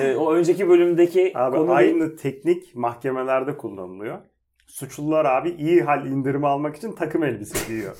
[0.01, 1.77] e, o önceki bölümdeki abi konu değil.
[1.77, 4.19] aynı teknik mahkemelerde kullanılıyor.
[4.67, 7.97] Suçlular abi iyi hal indirimi almak için takım elbise giyiyor.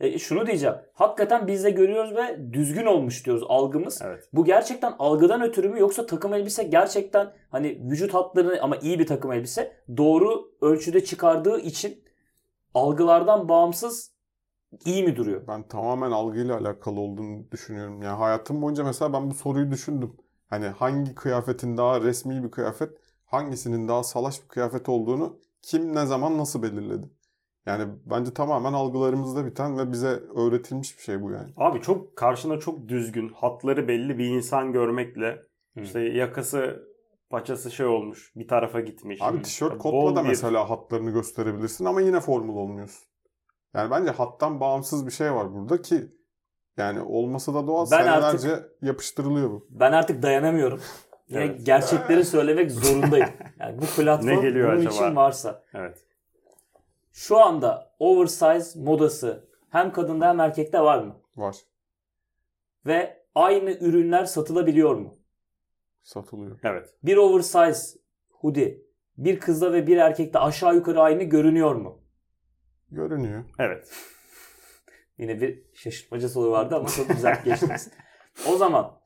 [0.00, 0.76] E, şunu diyeceğim.
[0.94, 4.02] Hakikaten biz de görüyoruz ve düzgün olmuş diyoruz algımız.
[4.04, 4.28] Evet.
[4.32, 9.06] Bu gerçekten algıdan ötürü mü yoksa takım elbise gerçekten hani vücut hatlarını ama iyi bir
[9.06, 12.04] takım elbise doğru ölçüde çıkardığı için
[12.74, 14.12] algılardan bağımsız
[14.84, 15.46] iyi mi duruyor?
[15.48, 18.02] Ben tamamen algıyla alakalı olduğunu düşünüyorum.
[18.02, 20.16] Yani hayatım boyunca mesela ben bu soruyu düşündüm.
[20.46, 22.90] Hani hangi kıyafetin daha resmi bir kıyafet,
[23.24, 27.10] hangisinin daha salaş bir kıyafet olduğunu kim ne zaman nasıl belirledi?
[27.68, 31.52] Yani bence tamamen algılarımızda biten ve bize öğretilmiş bir şey bu yani.
[31.56, 35.30] Abi çok karşına çok düzgün, hatları belli bir insan görmekle
[35.74, 35.80] Hı.
[35.80, 36.88] işte yakası
[37.30, 39.18] paçası şey olmuş, bir tarafa gitmiş.
[39.22, 43.08] Abi tişört kotla da bir- mesela hatlarını gösterebilirsin ama yine formal olmuyorsun.
[43.74, 46.08] Yani bence hattan bağımsız bir şey var burada ki
[46.76, 49.66] yani olması da doğal Ben senelerce yapıştırılıyor bu.
[49.70, 50.80] Ben artık dayanamıyorum.
[51.32, 51.66] Evet.
[51.66, 53.28] gerçekleri söylemek zorundayım.
[53.60, 54.94] Yani bu platform Ne geliyor bunun acaba?
[55.06, 55.62] için varsa.
[55.74, 56.04] Evet.
[57.18, 61.16] Şu anda oversize modası hem kadında hem erkekte var mı?
[61.36, 61.56] Var.
[62.86, 65.18] Ve aynı ürünler satılabiliyor mu?
[66.02, 66.58] Satılıyor.
[66.62, 66.94] Evet.
[67.02, 67.98] Bir oversize
[68.30, 68.82] hoodie
[69.16, 72.02] bir kızda ve bir erkekte aşağı yukarı aynı görünüyor mu?
[72.90, 73.44] Görünüyor.
[73.58, 73.92] Evet.
[75.18, 77.90] Yine bir şaşırtmaca soru vardı ama çok güzel geçtiniz.
[78.48, 79.00] o zaman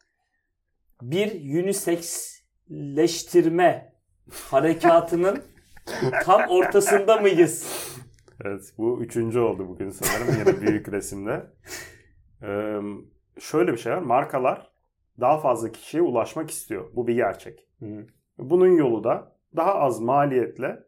[1.02, 3.94] bir uniseksleştirme
[4.50, 5.42] harekatının
[6.24, 7.66] tam ortasında mıyız?
[8.44, 8.74] Evet.
[8.78, 11.46] Bu üçüncü oldu bugün sanırım yine büyük resimde.
[12.42, 12.80] Ee,
[13.38, 13.98] şöyle bir şey var.
[13.98, 14.72] Markalar
[15.20, 16.90] daha fazla kişiye ulaşmak istiyor.
[16.94, 17.68] Bu bir gerçek.
[18.38, 20.84] Bunun yolu da daha az maliyetle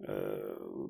[0.00, 0.12] e,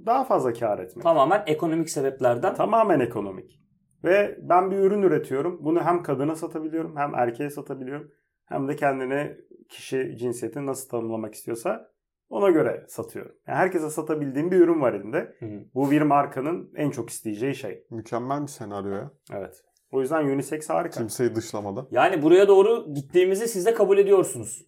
[0.07, 1.03] daha fazla kar etmek.
[1.03, 2.55] Tamamen ekonomik sebeplerden.
[2.55, 3.61] Tamamen ekonomik.
[4.05, 5.59] Ve ben bir ürün üretiyorum.
[5.65, 8.11] Bunu hem kadına satabiliyorum hem erkeğe satabiliyorum.
[8.45, 9.37] Hem de kendine
[9.69, 11.91] kişi cinsiyetini nasıl tanımlamak istiyorsa
[12.31, 13.33] ona göre satıyorum.
[13.47, 15.37] Yani herkese satabildiğim bir ürün var elinde.
[15.39, 15.47] Hı.
[15.75, 17.87] Bu bir markanın en çok isteyeceği şey.
[17.91, 19.11] Mükemmel bir senaryo ya.
[19.33, 19.63] Evet.
[19.93, 20.99] O yüzden unisex harika.
[21.01, 21.89] Kimseyi dışlamadan.
[21.91, 24.67] Yani buraya doğru gittiğimizi siz de kabul ediyorsunuz.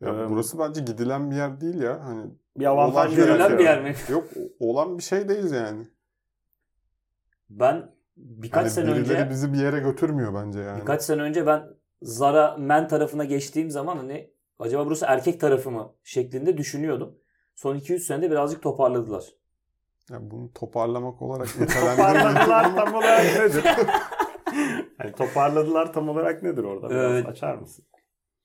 [0.00, 2.04] Ya Ee, burası bence gidilen bir yer değil ya.
[2.04, 3.94] Hani Bir avantaj Görülen bir yer mi?
[4.10, 4.24] yok
[4.60, 5.86] olan bir şey değil yani.
[7.50, 10.80] Ben birkaç Hani sene önce bizi bir yere götürmüyor bence yani.
[10.80, 11.62] birkaç sene önce ben
[12.02, 17.18] Zara men tarafına geçtiğim zaman hani acaba burası erkek tarafı mı şeklinde düşünüyordum.
[17.54, 19.24] Son 2-3 senede birazcık toparladılar.
[20.10, 23.64] Ya bunu toparlamak olarak Toparladılar tam olarak nedir?
[25.00, 26.90] yani toparladılar tam olarak nedir orada?
[26.90, 27.26] Biraz Evet.
[27.26, 27.84] açar mısın?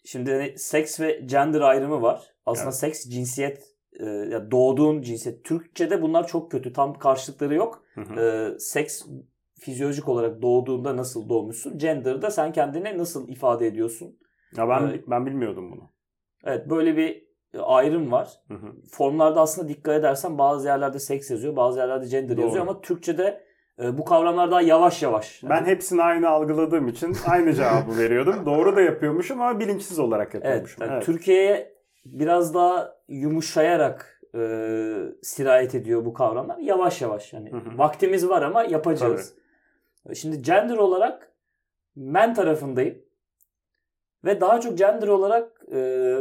[0.06, 2.34] Şimdi hani seks ve gender ayrımı var.
[2.46, 2.76] Aslında Evet.
[2.76, 3.64] seks cinsiyet
[4.00, 5.44] e, ya doğduğun cinsiyet.
[5.44, 6.74] Türkçede bunlar çok kötü.
[6.74, 7.84] Tam karşılıkları yok.
[7.96, 8.20] Hı hı.
[8.56, 9.06] E, seks
[9.60, 11.78] fizyolojik olarak doğduğunda nasıl doğmuşsun?
[11.78, 14.20] Gender'da sen kendini nasıl ifade ediyorsun?
[14.58, 15.04] Ya ben Evet.
[15.08, 15.90] ben bilmiyordum bunu.
[16.44, 18.30] Evet böyle bir e, ayrım var.
[18.48, 18.68] Hı hı.
[18.92, 22.46] Formlarda aslında dikkat edersen bazı yerlerde seks yazıyor, bazı yerlerde gender Doğru.
[22.46, 23.44] yazıyor ama Türkçe'de
[23.84, 25.42] e, bu kavramlar daha yavaş yavaş.
[25.50, 28.46] Ben hepsini aynı algıladığım için aynı cevabı veriyordum.
[28.46, 30.84] Doğru da yapıyormuşum ama bilinçsiz olarak Evet, yapıyormuşum.
[30.84, 31.06] yani Evet.
[31.06, 31.74] Türkiye'ye
[32.06, 34.40] biraz daha yumuşayarak e,
[35.22, 36.58] sirayet ediyor bu kavramlar.
[36.58, 37.34] Yavaş yavaş.
[37.34, 37.78] Yani Hı hı.
[37.78, 39.36] vaktimiz var ama yapacağız.
[40.14, 41.32] Şimdi gender olarak
[41.96, 42.98] men tarafındayım.
[44.26, 46.18] Ve daha çok gender olarak e,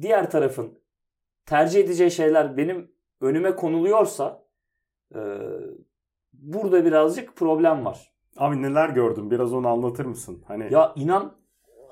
[0.00, 0.78] diğer tarafın
[1.46, 4.44] tercih edeceği şeyler benim önüme konuluyorsa
[5.14, 5.20] e,
[6.32, 8.12] burada birazcık problem var.
[8.36, 9.30] Abi neler gördün?
[9.30, 10.42] Biraz onu anlatır mısın?
[10.46, 11.36] Hani Ya inan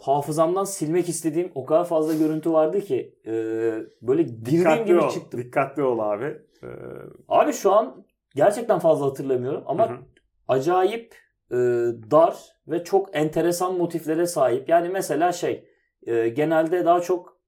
[0.03, 3.33] hafızamdan silmek istediğim o kadar fazla görüntü vardı ki e,
[4.03, 5.11] böyle girdiğim dikkatli gibi ol.
[5.11, 5.40] çıktım.
[5.40, 6.38] Dikkatli ol abi.
[6.62, 6.67] Ee,
[7.29, 9.99] Abi şu an gerçekten fazla hatırlamıyorum ama hı hı.
[10.49, 11.14] acayip
[11.51, 11.57] e,
[12.11, 12.37] dar
[12.69, 14.69] ve çok enteresan motiflere sahip.
[14.69, 15.69] Yani mesela şey
[16.07, 17.41] e, genelde daha çok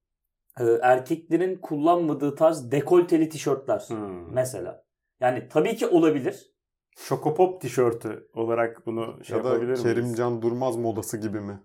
[0.60, 4.34] e, erkeklerin kullanmadığı tarz dekolteli tişörtler Hmm.
[4.34, 4.84] mesela.
[5.20, 6.52] Yani tabii ki olabilir.
[6.98, 9.82] Şokopop tişörtü olarak bunu şey ya yapabilir da miyiz?
[9.82, 11.60] Kerimcan Durmaz modası gibi mi?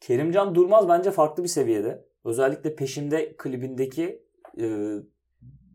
[0.00, 2.06] Kerimcan Durmaz bence farklı bir seviyede.
[2.24, 4.22] Özellikle peşimde klibindeki
[4.60, 4.96] e,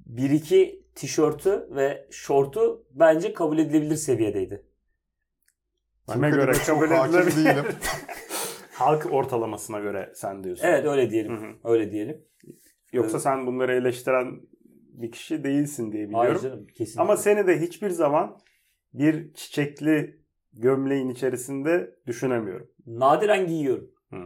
[0.05, 4.65] bir iki tişörtü ve şortu bence kabul edilebilir seviyedeydi.
[6.09, 7.35] Kime göre kabul edilebilir?
[7.35, 7.65] değilim.
[8.73, 10.65] Halk ortalamasına göre sen diyorsun.
[10.67, 11.37] Evet öyle diyelim.
[11.37, 11.53] Hı hı.
[11.63, 12.21] Öyle diyelim.
[12.93, 13.21] Yoksa Evet.
[13.21, 14.41] sen bunları eleştiren
[14.93, 16.27] bir kişi değilsin diye biliyorum.
[16.27, 17.01] Hayır canım kesinlikle.
[17.01, 18.37] Ama seni de hiçbir zaman
[18.93, 20.21] bir çiçekli
[20.53, 22.67] gömleğin içerisinde düşünemiyorum.
[22.85, 23.91] Nadiren giyiyorum.
[24.09, 24.17] Hı.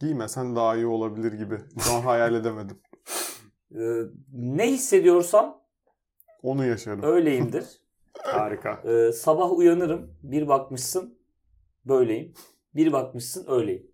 [0.00, 1.58] Giymesen daha iyi olabilir gibi.
[1.84, 2.78] Şu an hayal edemedim.
[3.74, 4.02] Ee,
[4.32, 5.62] ne hissediyorsam
[6.42, 7.02] Onu yaşarım.
[7.02, 7.64] öyleyimdir.
[8.22, 8.82] Harika.
[8.84, 10.14] Ee, sabah uyanırım.
[10.22, 11.18] Bir bakmışsın
[11.84, 12.34] böyleyim.
[12.74, 13.90] Bir bakmışsın öyleyim.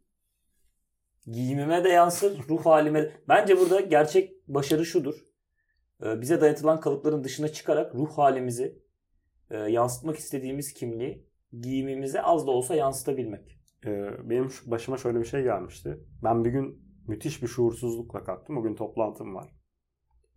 [1.26, 3.12] Giyimime de yansır, ruh halime de.
[3.28, 5.14] Bence burada gerçek başarı şudur.
[6.02, 8.82] Ee, bize dayatılan kalıpların dışına çıkarak ruh halimizi
[9.50, 11.28] e, yansıtmak istediğimiz kimliği
[11.60, 13.58] giyimimize az da olsa yansıtabilmek.
[13.86, 15.98] Ee, benim başıma şöyle bir şey gelmişti.
[16.24, 18.56] Ben bir gün müthiş bir şuursuzlukla kalktım.
[18.56, 19.52] Bugün toplantım var.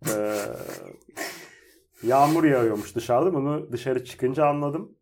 [0.08, 0.36] Ee,
[2.02, 3.34] yağmur yağıyormuş dışarıda.
[3.34, 4.92] Bunu dışarı çıkınca anladım.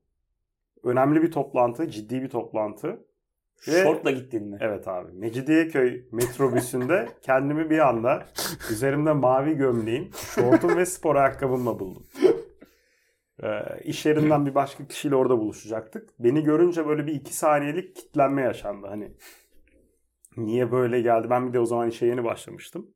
[0.84, 3.06] Önemli bir toplantı, ciddi bir toplantı.
[3.68, 4.58] Ve- Şortla gittin mi?
[4.60, 5.12] Evet abi.
[5.12, 8.26] Mecidiyeköy metrobüsünde kendimi bir anda
[8.70, 12.06] üzerimde mavi gömleğim, şortum ve spor ayakkabımla buldum.
[13.42, 16.08] Ee, iş yerinden bir başka kişiyle orada buluşacaktık.
[16.18, 18.86] Beni görünce böyle bir iki saniyelik kitlenme yaşandı.
[18.86, 19.12] Hani
[20.36, 21.30] niye böyle geldi?
[21.30, 22.86] Ben bir de o zaman işe yeni başlamıştım.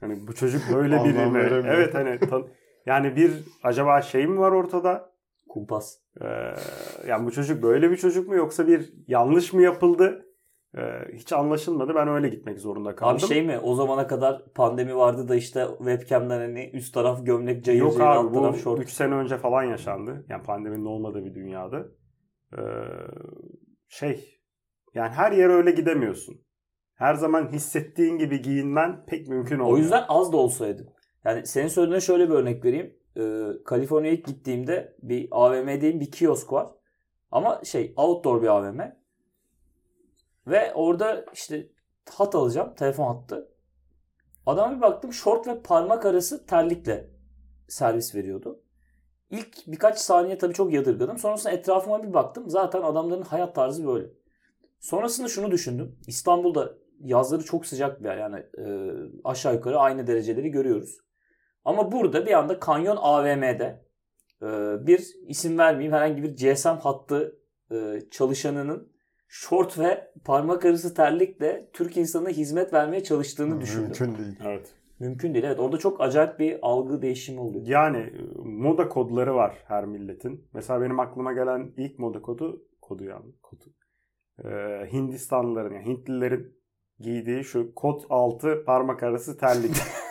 [0.00, 1.38] Hani bu çocuk böyle biri Anlam mi?
[1.38, 1.66] veremiyorum.
[1.66, 2.48] Evet hani tan-
[2.86, 5.12] yani bir acaba şey mi var ortada?
[5.48, 5.94] Kumpas.
[6.20, 6.26] Ee,
[7.08, 10.26] yani bu çocuk böyle bir çocuk mu yoksa bir yanlış mı yapıldı?
[10.76, 10.80] Ee,
[11.12, 11.94] hiç anlaşılmadı.
[11.94, 13.14] Ben öyle gitmek zorunda kaldım.
[13.14, 17.64] Abi şey mi o zamana kadar pandemi vardı da işte webcam'den hani üst taraf gömlek
[17.64, 18.80] cayır Yok cayır, abi alt taraf şort.
[18.80, 20.26] 3 sene önce falan yaşandı.
[20.28, 21.86] Yani pandeminin olmadığı bir dünyada.
[22.58, 22.62] Ee,
[23.88, 24.40] şey
[24.94, 26.42] yani her yere öyle gidemiyorsun.
[26.94, 29.78] Her zaman hissettiğin gibi giyinmen pek mümkün olmuyor.
[29.78, 30.92] O yüzden az da olsaydı.
[31.24, 32.98] Yani senin söylediğine şöyle bir örnek vereyim.
[33.16, 36.70] Ee, Kaliforniya'ya gittiğimde bir AVM'deyim bir kiosk var.
[37.30, 38.80] Ama şey outdoor bir AVM.
[40.46, 41.68] Ve orada işte
[42.10, 42.74] hat alacağım.
[42.74, 43.48] Telefon hattı.
[44.46, 47.10] Adama bir baktım şort ve parmak arası terlikle
[47.68, 48.62] servis veriyordu.
[49.30, 51.18] İlk birkaç saniye tabii çok yadırgadım.
[51.18, 52.50] Sonrasında etrafıma bir baktım.
[52.50, 54.06] Zaten adamların hayat tarzı böyle.
[54.80, 55.98] Sonrasında şunu düşündüm.
[56.06, 58.16] İstanbul'da yazları çok sıcak bir yer.
[58.16, 58.64] Yani e,
[59.24, 60.98] aşağı yukarı aynı dereceleri görüyoruz.
[61.64, 63.84] Ama burada bir anda Kanyon AVM'de
[64.42, 64.46] e,
[64.86, 67.38] bir isim vermeyeyim herhangi bir GSM hattı
[67.72, 68.92] e, çalışanının
[69.28, 73.82] şort ve parmak arası terlikle Türk insanına hizmet vermeye çalıştığını düşündüm.
[73.82, 74.08] Mümkün.
[74.08, 74.38] Mümkün değil.
[74.44, 74.74] Evet.
[75.34, 75.44] değil.
[75.44, 77.66] Evet orada çok acayip bir algı değişimi oluyor.
[77.66, 80.48] Yani e, moda kodları var her milletin.
[80.52, 83.64] Mesela benim aklıma gelen ilk moda kodu kodu yani kodu.
[84.44, 86.56] Ee, Hindistanlıların yani Hintlilerin
[86.98, 89.76] giydiği şu kot altı parmak arası terlik.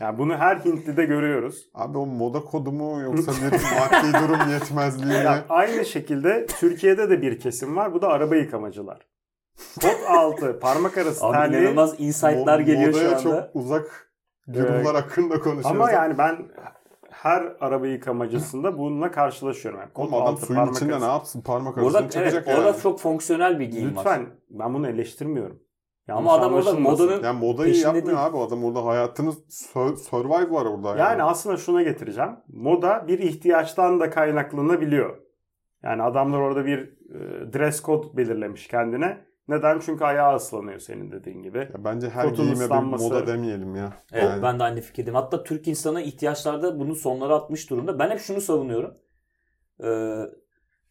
[0.00, 1.70] yani bunu her Hintlide görüyoruz.
[1.74, 5.24] Abi o moda kodu mu yoksa bir maddi durum yetmezliği mi?
[5.24, 7.94] Yani aynı şekilde Türkiye'de de bir kesim var.
[7.94, 9.06] Bu da araba yıkamacılar.
[9.82, 11.60] Kot altı parmak arası Abi terliği.
[11.62, 13.22] inanılmaz insight'lar Mo- geliyor şu modaya anda.
[13.22, 14.12] çok uzak
[14.52, 15.66] durumlar hakkında konuşuyoruz.
[15.80, 16.36] Ama yani ben
[17.10, 19.80] her araba yıkamacısında bununla karşılaşıyorum.
[19.80, 21.06] Yani Oğlum adam altı suyun parmak içinde arası.
[21.06, 22.80] ne yapsın parmak arasını Orada, çekecek evet, orada yani.
[22.82, 24.04] çok fonksiyonel bir giyim var.
[24.04, 25.58] Lütfen ben bunu eleştirmiyorum.
[26.10, 28.26] Yanlış Ama adam orada modanın Yani modayı peşinde yapmıyor değil.
[28.26, 30.98] abi adam orada hayatını sur- survive var orada yani.
[31.00, 32.30] Yani aslında şuna getireceğim.
[32.48, 35.18] Moda bir ihtiyaçtan da kaynaklanabiliyor.
[35.82, 36.78] Yani adamlar orada bir
[37.14, 39.18] e, dress code belirlemiş kendine.
[39.48, 39.78] Neden?
[39.78, 41.58] Çünkü ayağı ıslanıyor senin dediğin gibi.
[41.58, 43.92] Ya bence her Kotun giyime bir ıslanması- moda demeyelim ya.
[44.12, 45.14] Evet Yani ben de aynı fikirdeyim.
[45.14, 47.98] Hatta Türk insanı ihtiyaçlarda bunu sonlara atmış durumda.
[47.98, 48.94] Ben hep şunu savunuyorum.
[49.84, 50.20] Ee,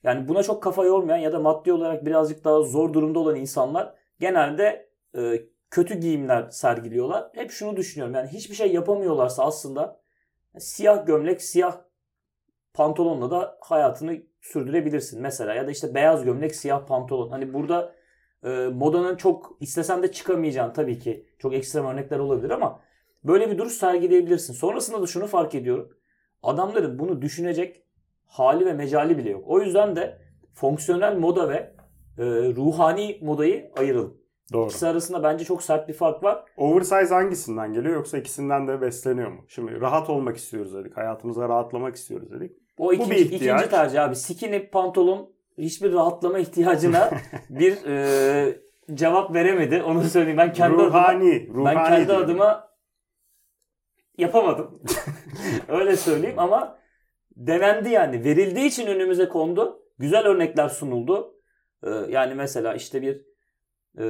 [0.03, 3.93] yani buna çok kafa yormayan ya da maddi olarak birazcık daha zor durumda olan insanlar
[4.19, 5.41] genelde e,
[5.71, 7.29] kötü giyimler sergiliyorlar.
[7.33, 8.15] Hep şunu düşünüyorum.
[8.15, 10.01] Yani hiçbir şey yapamıyorlarsa aslında
[10.57, 11.81] siyah gömlek, siyah
[12.73, 15.53] pantolonla da hayatını sürdürebilirsin mesela.
[15.53, 17.29] Ya da işte beyaz gömlek, siyah pantolon.
[17.29, 17.95] Hani burada
[18.43, 22.79] e, modanın çok istesen de çıkamayacağın tabii ki çok ekstrem örnekler olabilir ama
[23.23, 24.53] böyle bir duruş sergileyebilirsin.
[24.53, 25.97] Sonrasında da şunu fark ediyorum.
[26.43, 27.83] Adamların bunu düşünecek
[28.25, 29.43] hali ve mecali bile yok.
[29.47, 30.17] O yüzden de
[30.53, 31.55] fonksiyonel moda ve
[32.17, 32.23] e,
[32.55, 34.18] ruhani modayı ayıralım.
[34.53, 34.65] Doğru.
[34.65, 36.45] İkisi arasında bence çok sert bir fark var.
[36.57, 39.45] Oversize hangisinden geliyor yoksa ikisinden de besleniyor mu?
[39.47, 40.97] Şimdi rahat olmak istiyoruz dedik.
[40.97, 42.51] Hayatımıza rahatlamak istiyoruz dedik.
[42.77, 43.61] O ikinci, bir ihtiyaç.
[43.61, 44.15] ikinci tercih abi.
[44.15, 47.09] Skinny pantolon hiçbir rahatlama ihtiyacına
[47.49, 48.59] bir e,
[48.93, 49.83] cevap veremedi.
[49.83, 50.37] Onu söyleyeyim.
[50.37, 52.23] Ben kendi adıma ruhani, ruhani ben kendi diyorum.
[52.23, 52.69] adıma
[54.17, 54.81] yapamadım.
[55.67, 56.77] Öyle söyleyeyim ama
[57.35, 58.23] denendi yani.
[58.23, 59.83] Verildiği için önümüze kondu.
[59.97, 61.35] Güzel örnekler sunuldu.
[61.83, 63.28] Ee, yani mesela işte bir
[63.99, 64.05] e,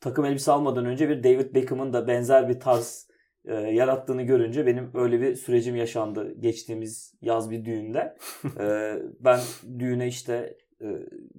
[0.00, 3.08] takım elbise almadan önce bir David Beckham'ın da benzer bir tarz
[3.44, 8.16] e, yarattığını görünce benim öyle bir sürecim yaşandı geçtiğimiz yaz bir düğünde.
[8.60, 9.40] Ee, ben
[9.78, 10.86] düğüne işte e,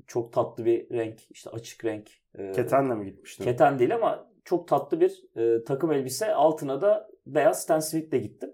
[0.08, 1.20] çok tatlı bir renk.
[1.32, 2.10] işte açık renk.
[2.38, 3.44] e, Ketenle mi gitmiştin?
[3.44, 6.34] Keten değil ama çok tatlı bir e, takım elbise.
[6.34, 8.54] Altına da beyaz Stan Smith'le gittim.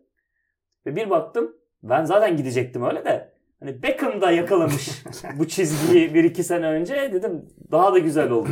[0.86, 3.32] Ve bir baktım ben zaten gidecektim öyle de.
[3.60, 5.04] Hani Beckham da yakalamış
[5.40, 8.50] bu çizgiyi bir iki sene önce dedim daha da güzel oldu.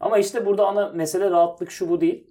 [0.00, 2.30] Ama işte burada ana mesele rahatlık şu bu değil.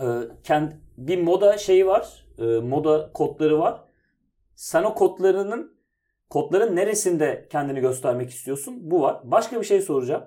[0.00, 0.04] Ee,
[0.44, 2.26] kend, bir moda şeyi var.
[2.38, 3.84] e, moda kodları var.
[4.54, 5.78] Sen o kodlarının
[6.30, 8.74] kodların neresinde kendini göstermek istiyorsun?
[8.90, 9.20] Bu var.
[9.24, 10.24] Başka bir şey soracağım.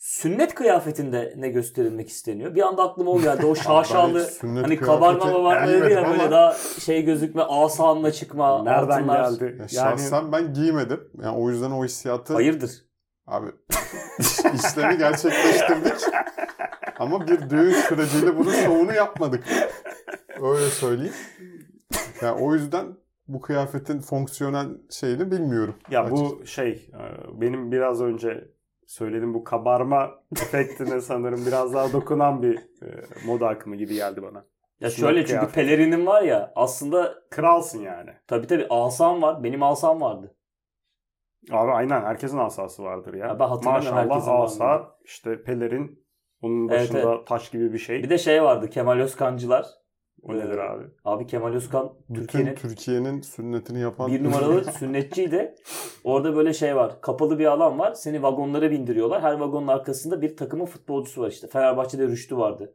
[0.00, 2.54] Sünnet kıyafetinde ne gösterilmek isteniyor?
[2.54, 3.46] Bir anda aklıma o geldi.
[3.46, 9.30] O şaşalı hani kabarma dedi ya böyle daha şey gözükme asanla çıkma Nereden altınlar.
[9.30, 9.44] geldi?
[9.44, 11.00] ya Yani şahsen ben giymedim.
[11.22, 12.70] Yani o yüzden o hissiyatı Hayırdır?
[13.26, 13.46] abi
[14.54, 16.00] işlemi gerçekleştirdik.
[16.98, 19.44] Ama bir düğün süreciyle bunun şovunu yapmadık.
[20.42, 21.14] Öyle söyleyeyim.
[22.22, 22.86] Yani o yüzden
[23.28, 25.74] bu kıyafetin fonksiyonel şeyini bilmiyorum.
[25.90, 27.02] ya bu şey e,
[27.40, 28.48] benim biraz önce
[28.90, 32.88] söylediğim bu kabarma efektine sanırım biraz daha dokunan bir e,
[33.26, 34.44] moda akımı gibi geldi bana.
[34.80, 35.54] Ya Sünnet şöyle çünkü kıyafeti.
[35.54, 38.10] pelerinim var ya aslında Kralsın yani.
[38.26, 39.44] tabii tabii asam var.
[39.44, 40.36] Benim asam vardı.
[41.50, 43.26] Abi aynen herkesin asası vardır ya.
[43.26, 44.88] Ya ben Maşallah asa mı?
[45.04, 46.06] işte pelerin
[46.42, 48.02] onun Evet, başında taş gibi bir şey.
[48.02, 49.66] Bir de şey vardı Kemal Özkancılar.
[50.22, 50.84] O nedir Ee, abi?
[51.04, 55.54] Abi Kemal Özkan Türkiye'nin Türkiye'nin sünnetini yapan bir numaralı sünnetçiydi.
[56.04, 57.00] Orada böyle şey var.
[57.00, 57.92] Kapalı bir alan var.
[57.94, 59.22] Seni vagonlara bindiriyorlar.
[59.22, 61.46] Her vagonun arkasında bir takımın futbolcusu var işte.
[61.48, 62.74] Fenerbahçe'de Rüştü vardı.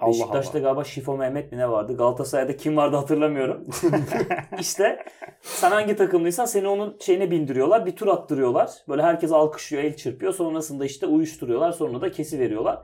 [0.00, 0.62] Allah Beşiktaş'ta Allah.
[0.62, 1.96] galiba Şifo Mehmet mi ne vardı?
[1.96, 3.66] Galatasaray'da kim vardı hatırlamıyorum.
[4.60, 4.98] işte
[5.40, 7.86] sen hangi takımlıysan seni onun şeyine bindiriyorlar.
[7.86, 8.70] Bir tur attırıyorlar.
[8.88, 10.32] Böyle herkes alkışlıyor, el çırpıyor.
[10.32, 11.72] Sonrasında işte uyuşturuyorlar.
[11.72, 12.78] Sonra da kesi veriyorlar.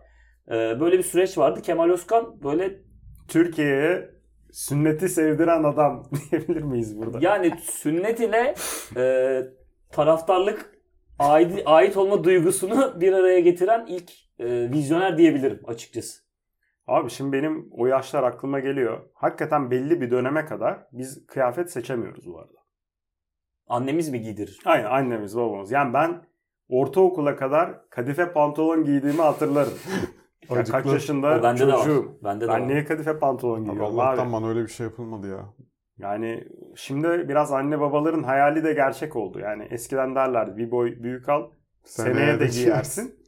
[0.51, 1.62] böyle bir süreç vardı.
[1.62, 2.88] Kemal Özkan böyle
[3.29, 4.11] Türkiye'ye
[4.53, 7.19] sünneti sevdiren adam diyebilir miyiz burada?
[7.21, 8.55] yani sünnet ile
[8.97, 9.43] e,
[9.93, 10.79] taraftarlık
[11.19, 16.29] ait, ait olma duygusunu bir araya getiren ilk e, vizyoner diyebilirim açıkçası.
[16.87, 19.01] Abi şimdi benim o yaşlar aklıma geliyor.
[19.14, 22.59] Hakikaten belli bir döneme kadar biz kıyafet seçemiyoruz bu arada.
[23.67, 24.61] Annemiz mi giydirir?
[24.64, 25.71] Aynen annemiz babamız.
[25.71, 26.23] Yani ben
[26.69, 29.73] ortaokula kadar kadife pantolon giydiğimi hatırlarım.
[30.51, 31.79] Ya kaç yaşında O bende de var.
[31.79, 32.18] çocuğum.
[32.24, 32.68] Bende de Ben var.
[32.68, 34.33] niye kadife pantolon Abi giyiyorum Allah'tan abi?
[34.33, 35.55] bana öyle bir şey yapılmadı ya.
[35.98, 36.44] Yani
[36.77, 39.38] şimdi biraz anne babaların hayali de gerçek oldu.
[39.38, 41.51] Yani eskiden derlerdi bir boy büyük al
[41.85, 43.18] seneye, de giyersin.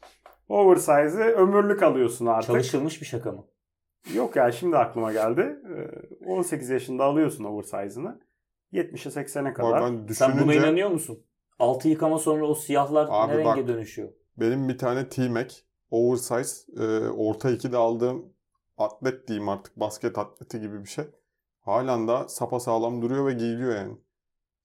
[0.48, 2.46] Oversize'ı ömürlük alıyorsun artık.
[2.46, 3.44] Çalışılmış bir şaka mı?
[4.14, 5.56] Yok yani şimdi aklıma geldi.
[6.22, 8.20] Ee, 18 yaşında alıyorsun oversize'ını.
[8.72, 9.80] 70'e 80'e Bak kadar.
[9.82, 11.26] ben Sen buna düşününce inanıyor musun?
[11.58, 13.68] Altı yıkama sonra o siyahlar Abi ne renge bak.
[13.68, 14.08] dönüşüyor?
[14.36, 15.54] benim bir tane T-Mac
[15.90, 18.32] oversize e, orta 2'de aldığım
[18.78, 21.04] atlet diyeyim artık basket atleti gibi bir şey.
[21.60, 23.96] Halen daha sapasağlam duruyor ve giyiliyor yani.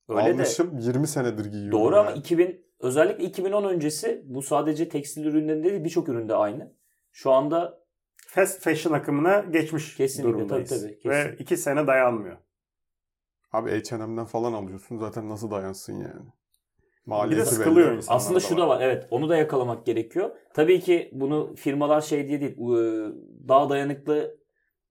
[0.09, 1.79] Öyle Almışım 20 senedir de giyiyorum.
[1.79, 2.07] doğru yani.
[2.07, 6.73] ama 2000 özellikle 2010 öncesi bu sadece tekstil ürünlerinde değil birçok üründe aynı.
[7.11, 7.85] Şu anda
[8.27, 10.69] Fast fashion akımına geçmiş Kesinlikle, durumdayız.
[10.69, 11.43] tabii, tabii, Ve kesin.
[11.43, 12.37] 2 sene dayanmıyor.
[13.53, 16.31] Abi H&M'den falan alıyorsun zaten nasıl dayansın yani.
[17.07, 17.97] Bir de Maliyeti sıkılıyor belli.
[17.97, 18.81] insanlar aslında şu da var.
[18.81, 20.35] Evet onu da yakalamak gerekiyor.
[20.53, 22.55] Tabii ki bunu firmalar şey diye değil
[23.47, 24.37] daha dayanıklı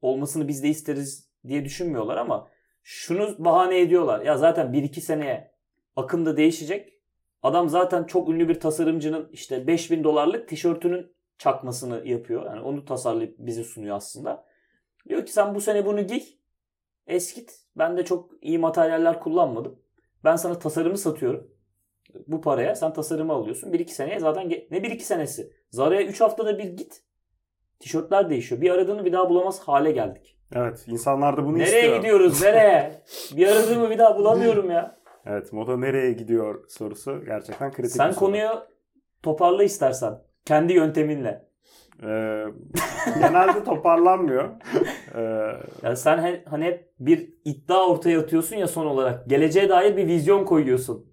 [0.03, 2.49] olmasını biz de isteriz diye düşünmüyorlar ama
[2.83, 4.21] şunu bahane ediyorlar.
[4.21, 5.53] Ya zaten 1-2 seneye
[5.97, 6.95] akım da değişecek.
[7.43, 12.47] Adam zaten çok ünlü bir tasarımcının işte 5000 dolarlık tişörtünün çakmasını yapıyor.
[12.47, 14.45] Yani onu tasarlayıp bize sunuyor aslında.
[15.09, 16.23] Diyor ki sen bu sene bunu giy.
[17.07, 17.61] Eskit.
[17.77, 19.79] Ben de çok iyi materyaller kullanmadım.
[20.25, 21.54] Ben sana tasarımı satıyorum.
[22.27, 23.73] Bu paraya sen tasarımı alıyorsun.
[23.73, 25.53] 1-2 seneye zaten ne 1-2 senesi.
[25.71, 27.03] Zara'ya 3 haftada bir git.
[27.81, 28.61] Tişörtler değişiyor.
[28.61, 30.37] Bir aradığını bir daha bulamaz hale geldik.
[30.55, 31.97] Evet insanlar da bunu nereye istiyor.
[31.97, 33.03] gidiyoruz nereye?
[33.37, 34.97] bir aradığımı bir daha bulamıyorum ya.
[35.27, 38.19] Evet moda nereye gidiyor sorusu gerçekten kritik Sen soru.
[38.21, 38.49] konuyu
[39.23, 40.19] toparla istersen.
[40.45, 41.45] Kendi yönteminle.
[42.03, 42.45] Ee,
[43.21, 44.51] genelde toparlanmıyor.
[45.17, 45.21] Ee,
[45.83, 49.27] Yani sen he- hani hep bir iddia ortaya atıyorsun ya son olarak.
[49.29, 51.07] Geleceğe dair bir vizyon koyuyorsun.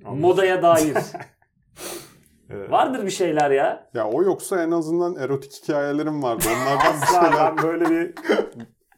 [0.00, 0.96] Modaya dair.
[2.50, 3.90] e, Vardır bir şeyler ya.
[3.94, 6.44] Ya o yoksa en azından erotik hikayelerim vardı.
[6.48, 8.14] Onlardan bir şeyler ben böyle bir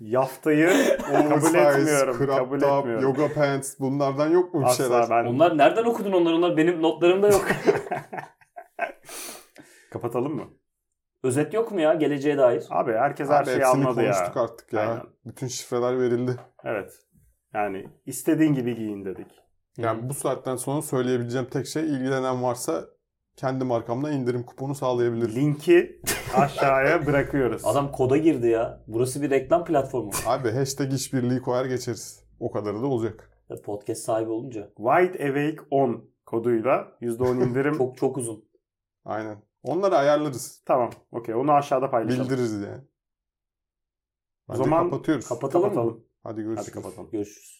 [0.00, 0.68] yaftayı
[1.06, 2.18] kabul etmiyorum.
[2.18, 3.02] crop Kabul top, etmiyorum.
[3.02, 5.00] yoga pants bunlardan yok mu bir şeyler?
[5.00, 6.34] Asla ben Onlar nereden okudun onları?
[6.36, 7.44] Onlar benim notlarımda yok.
[9.92, 10.44] kapatalım mı?
[11.22, 12.64] Özet yok mu ya geleceğe dair?
[12.70, 14.12] Abi herkes her Abi şeyi anladı ya.
[14.12, 14.80] konuştuk artık ya.
[14.80, 15.02] Aynen.
[15.24, 16.36] Bütün şifreler verildi.
[16.64, 16.92] Evet.
[17.54, 19.26] Yani istediğin gibi giyin dedik.
[19.76, 22.84] Yani bu saatten sonra söyleyebileceğim tek şey ilgilenen varsa
[23.36, 25.34] kendi markamda indirim kuponu sağlayabilir.
[25.34, 26.00] Linki
[26.34, 27.62] aşağıya bırakıyoruz.
[27.64, 28.84] Adam koda girdi ya.
[28.86, 30.10] Burası bir reklam platformu.
[30.26, 32.24] Abi hashtag işbirliği koyar geçeriz.
[32.40, 33.30] O kadarı da olacak.
[33.64, 34.68] Podcast sahibi olunca.
[34.76, 37.74] Wide Awake 10 koduyla %10 indirim.
[37.78, 38.44] Çok çok uzun.
[39.04, 39.42] Aynen.
[39.62, 40.62] Onları ayarlarız.
[40.64, 40.90] Tamam.
[41.12, 41.34] Okey.
[41.34, 42.24] Onu aşağıda paylaşalım.
[42.24, 42.82] Bildiririz yani.
[44.48, 45.28] O Bence zaman kapatıyoruz.
[45.28, 45.74] Kapatalım, mı?
[45.74, 46.04] Kapatalım.
[46.22, 46.68] Hadi görüşürüz.
[46.68, 47.10] Hadi kapatalım.
[47.10, 47.56] Görüşürüz.